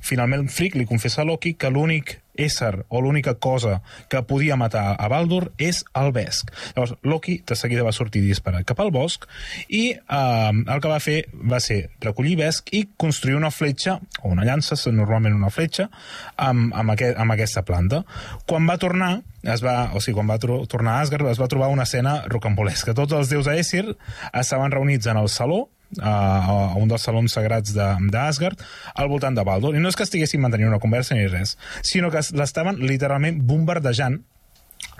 [0.00, 4.94] Finalment, Frick li confessa a Loki que l'únic ésser o l'única cosa que podia matar
[4.98, 6.52] a Baldur és el Vesk.
[6.76, 9.26] Llavors, Loki de seguida va sortir disparat cap al bosc
[9.68, 14.32] i eh, el que va fer va ser recollir Vesk i construir una fletxa, o
[14.32, 15.88] una llança, normalment una fletxa,
[16.36, 18.02] amb, amb, aquest, amb aquesta planta.
[18.46, 21.72] Quan va tornar, es va, o sigui, quan va tornar a Asgard, es va trobar
[21.72, 22.94] una escena rocambolesca.
[22.94, 23.86] Tots els déus Aesir
[24.32, 25.66] estaven reunits en el saló
[26.00, 28.62] a, a un dels salons sagrats d'Asgard
[28.94, 29.74] al voltant de Baldur.
[29.76, 31.56] I no és que estiguessin mantenint una conversa ni res,
[31.86, 34.20] sinó que l'estaven literalment bombardejant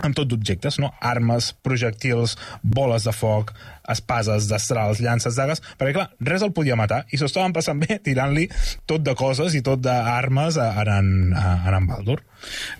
[0.03, 0.91] amb tot d'objectes, no?
[1.01, 3.53] Armes, projectils, boles de foc,
[3.89, 7.99] espases, destrals, llances, dagues, perquè clar, res el podia matar i s'ho estaven passant bé
[8.03, 8.47] tirant-li
[8.89, 12.21] tot de coses i tot d'armes a, a, a, a en Baldur.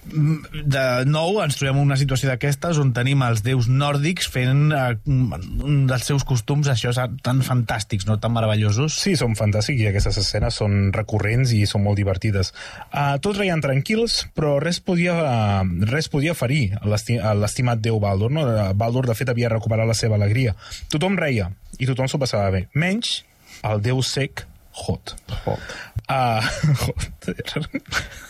[0.08, 4.86] De nou ens trobem en una situació d'aquestes on tenim els déus nòrdics fent eh,
[5.08, 6.94] un dels seus costums això
[7.24, 8.96] tan fantàstics, no tan meravellosos.
[9.04, 12.54] Sí, són fantàstics i aquestes escenes són recurrents i són molt divertides.
[12.88, 18.32] Uh, tots reien tranquils, però res podia, uh, res podia ferir l'estimat déu Baldur.
[18.34, 18.46] No?
[18.78, 20.56] Baldur, de fet, havia recuperat la seva alegria.
[20.94, 23.22] Tothom reia i tothom s'ho passava bé, menys
[23.68, 24.46] el déu sec
[24.78, 25.16] Hot.
[25.46, 25.60] Hot.
[26.08, 26.42] Uh,
[26.86, 28.24] hot.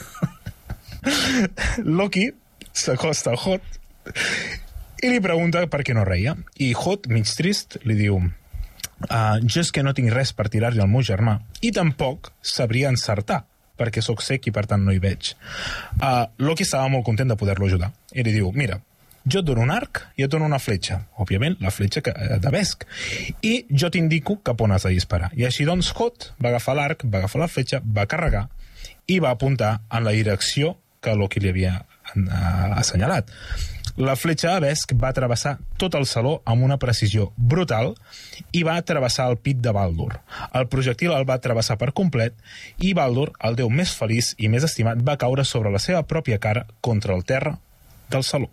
[1.97, 2.29] Loki
[2.73, 4.13] s'acosta a Hot
[5.03, 6.35] i li pregunta per què no reia.
[6.63, 10.81] I Hot, mig trist, li diu uh, jo és que no tinc res per tirar-li
[10.81, 13.43] al meu germà i tampoc sabria encertar
[13.77, 15.35] perquè sóc sec i per tant no hi veig.
[16.01, 18.79] Uh, Loki estava molt content de poder-lo ajudar i li diu, mira,
[19.27, 21.01] jo et dono un arc i et dono una fletxa.
[21.21, 22.85] Òbviament, la fletxa que, eh, de Vesc.
[23.43, 25.29] I jo t'indico cap on has de disparar.
[25.35, 28.47] I així, doncs, Hot va agafar l'arc, va agafar la fletxa, va carregar
[29.07, 30.77] i va apuntar en la direcció
[31.07, 31.79] que Loki li havia
[32.75, 33.31] assenyalat.
[33.97, 37.95] La fletxa de Vesc va travessar tot el saló amb una precisió brutal
[38.53, 40.19] i va travessar el pit de Baldur.
[40.53, 42.35] El projectil el va travessar per complet
[42.77, 46.37] i Baldur, el déu més feliç i més estimat, va caure sobre la seva pròpia
[46.37, 47.55] cara contra el terra
[48.13, 48.51] del saló.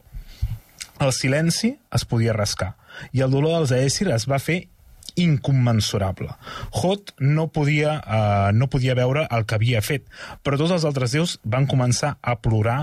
[1.03, 2.73] El silenci es podia rascar
[3.13, 4.63] i el dolor dels Aesir es va fer
[5.21, 6.31] incommensurable.
[6.81, 10.07] Hot no podia, uh, no podia veure el que havia fet,
[10.43, 12.81] però tots els altres déus van començar a plorar,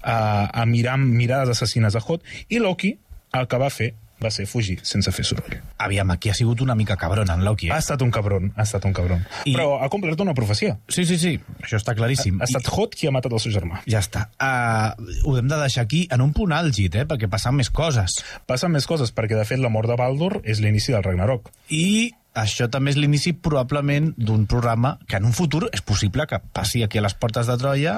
[0.00, 2.96] uh, a mirar mirades assassines a Hot, i Loki
[3.32, 3.92] el que va fer
[4.22, 5.58] va ser fugir sense fer soroll.
[5.78, 7.68] Aviam, aquí ha sigut una mica cabron, en Loki.
[7.68, 7.72] Eh?
[7.72, 9.24] Ha estat un cabron, ha estat un cabron.
[9.44, 9.54] I- I...
[9.56, 10.78] Però ha complert una profecia.
[10.88, 12.40] Sí, sí, sí, això està claríssim.
[12.40, 13.82] Ha estat Hot qui ha matat el seu germà.
[13.86, 14.26] I ja està.
[14.40, 17.06] Uh, ho hem de deixar aquí en un punt àlgid, eh?
[17.08, 18.20] perquè passen més coses.
[18.46, 21.50] Passen més coses, perquè de fet la mort de Baldur és l'inici del Ragnarok.
[21.70, 26.38] I això també és l'inici probablement d'un programa que en un futur és possible que
[26.54, 27.94] passi aquí a les portes de Troia.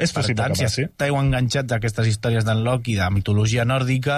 [0.00, 0.84] És possible per tant, que passi.
[0.84, 4.16] Si esteu enganxats a aquestes històries d'en Loki, de mitologia nòrdica,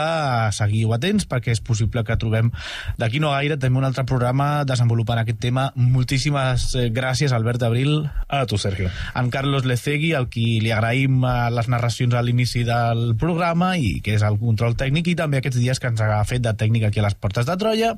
[0.55, 2.53] seguiu atents perquè és possible que trobem
[3.01, 5.71] d'aquí no gaire també un altre programa desenvolupant aquest tema.
[5.75, 8.07] Moltíssimes eh, gràcies, Albert Abril.
[8.29, 8.91] A tu, Sergio.
[9.19, 13.99] En Carlos Lecegui, al qui li agraïm eh, les narracions a l'inici del programa i
[14.05, 16.87] que és el control tècnic i també aquests dies que ens ha fet de tècnic
[16.87, 17.97] aquí a les portes de Troia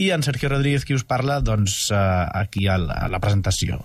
[0.00, 1.98] i en Sergio Rodríguez qui us parla doncs, eh,
[2.42, 3.82] aquí a la, a la presentació.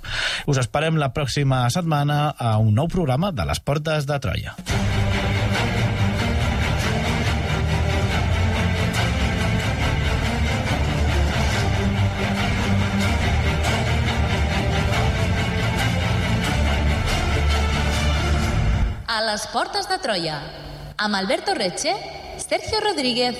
[0.48, 4.56] Us esperem la pròxima setmana a un nou programa de les Portes de Troia.
[19.10, 20.38] A les portes de Troia,
[20.96, 21.92] amb Alberto Reche,
[22.40, 23.36] Sergio Rodríguez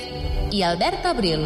[0.52, 1.46] i Albert Abril.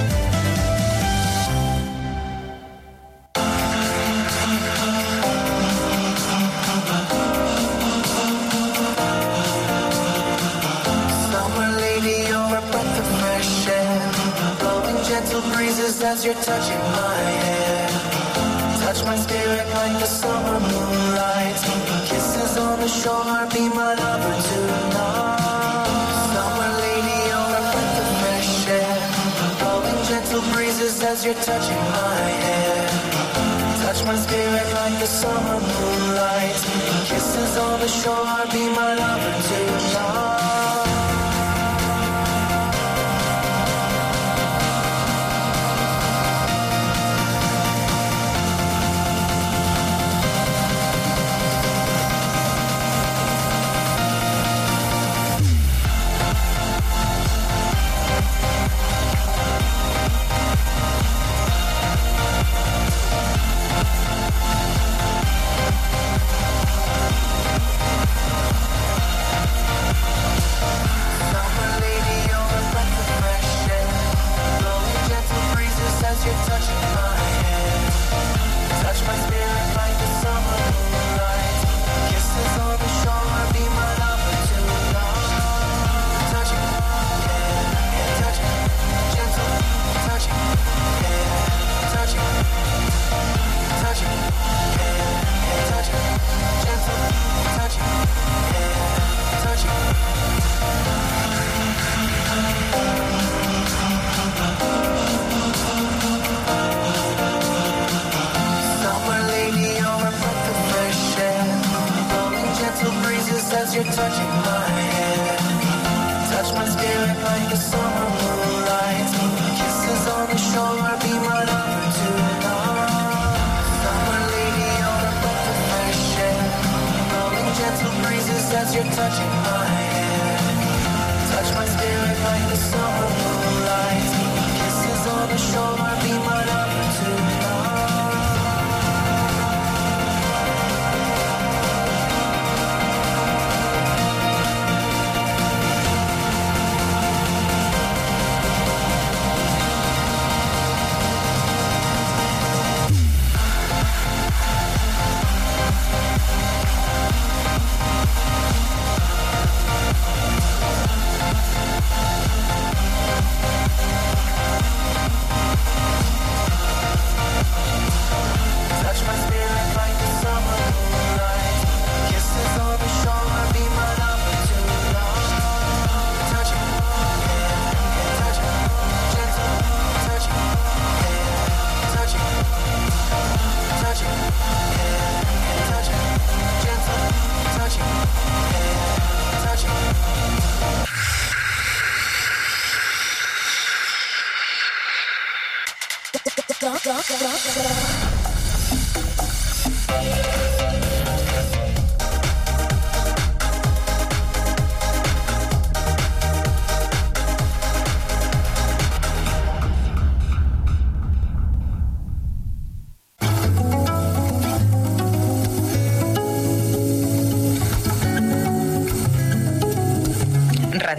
[16.21, 17.89] as you're touching my hair.
[18.83, 21.57] Touch my spirit like the summer moonlight.
[22.05, 25.87] Kisses on the shore, be my lover tonight.
[26.33, 28.97] Summer lady, you're a breath of fresh air.
[29.59, 32.85] Blowing gentle breezes as you're touching my hair.
[33.83, 36.57] Touch my spirit like the summer moonlight.
[37.09, 40.00] Kisses on the shore, be my lover tonight.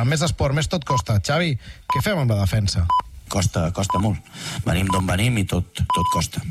[0.00, 1.18] A més esport, més tot costa.
[1.20, 1.52] Xavi,
[1.92, 2.86] què fem amb la defensa?
[3.30, 4.18] Costa, costa molt.
[4.64, 6.42] Venim d'on venim i tot, tot costa.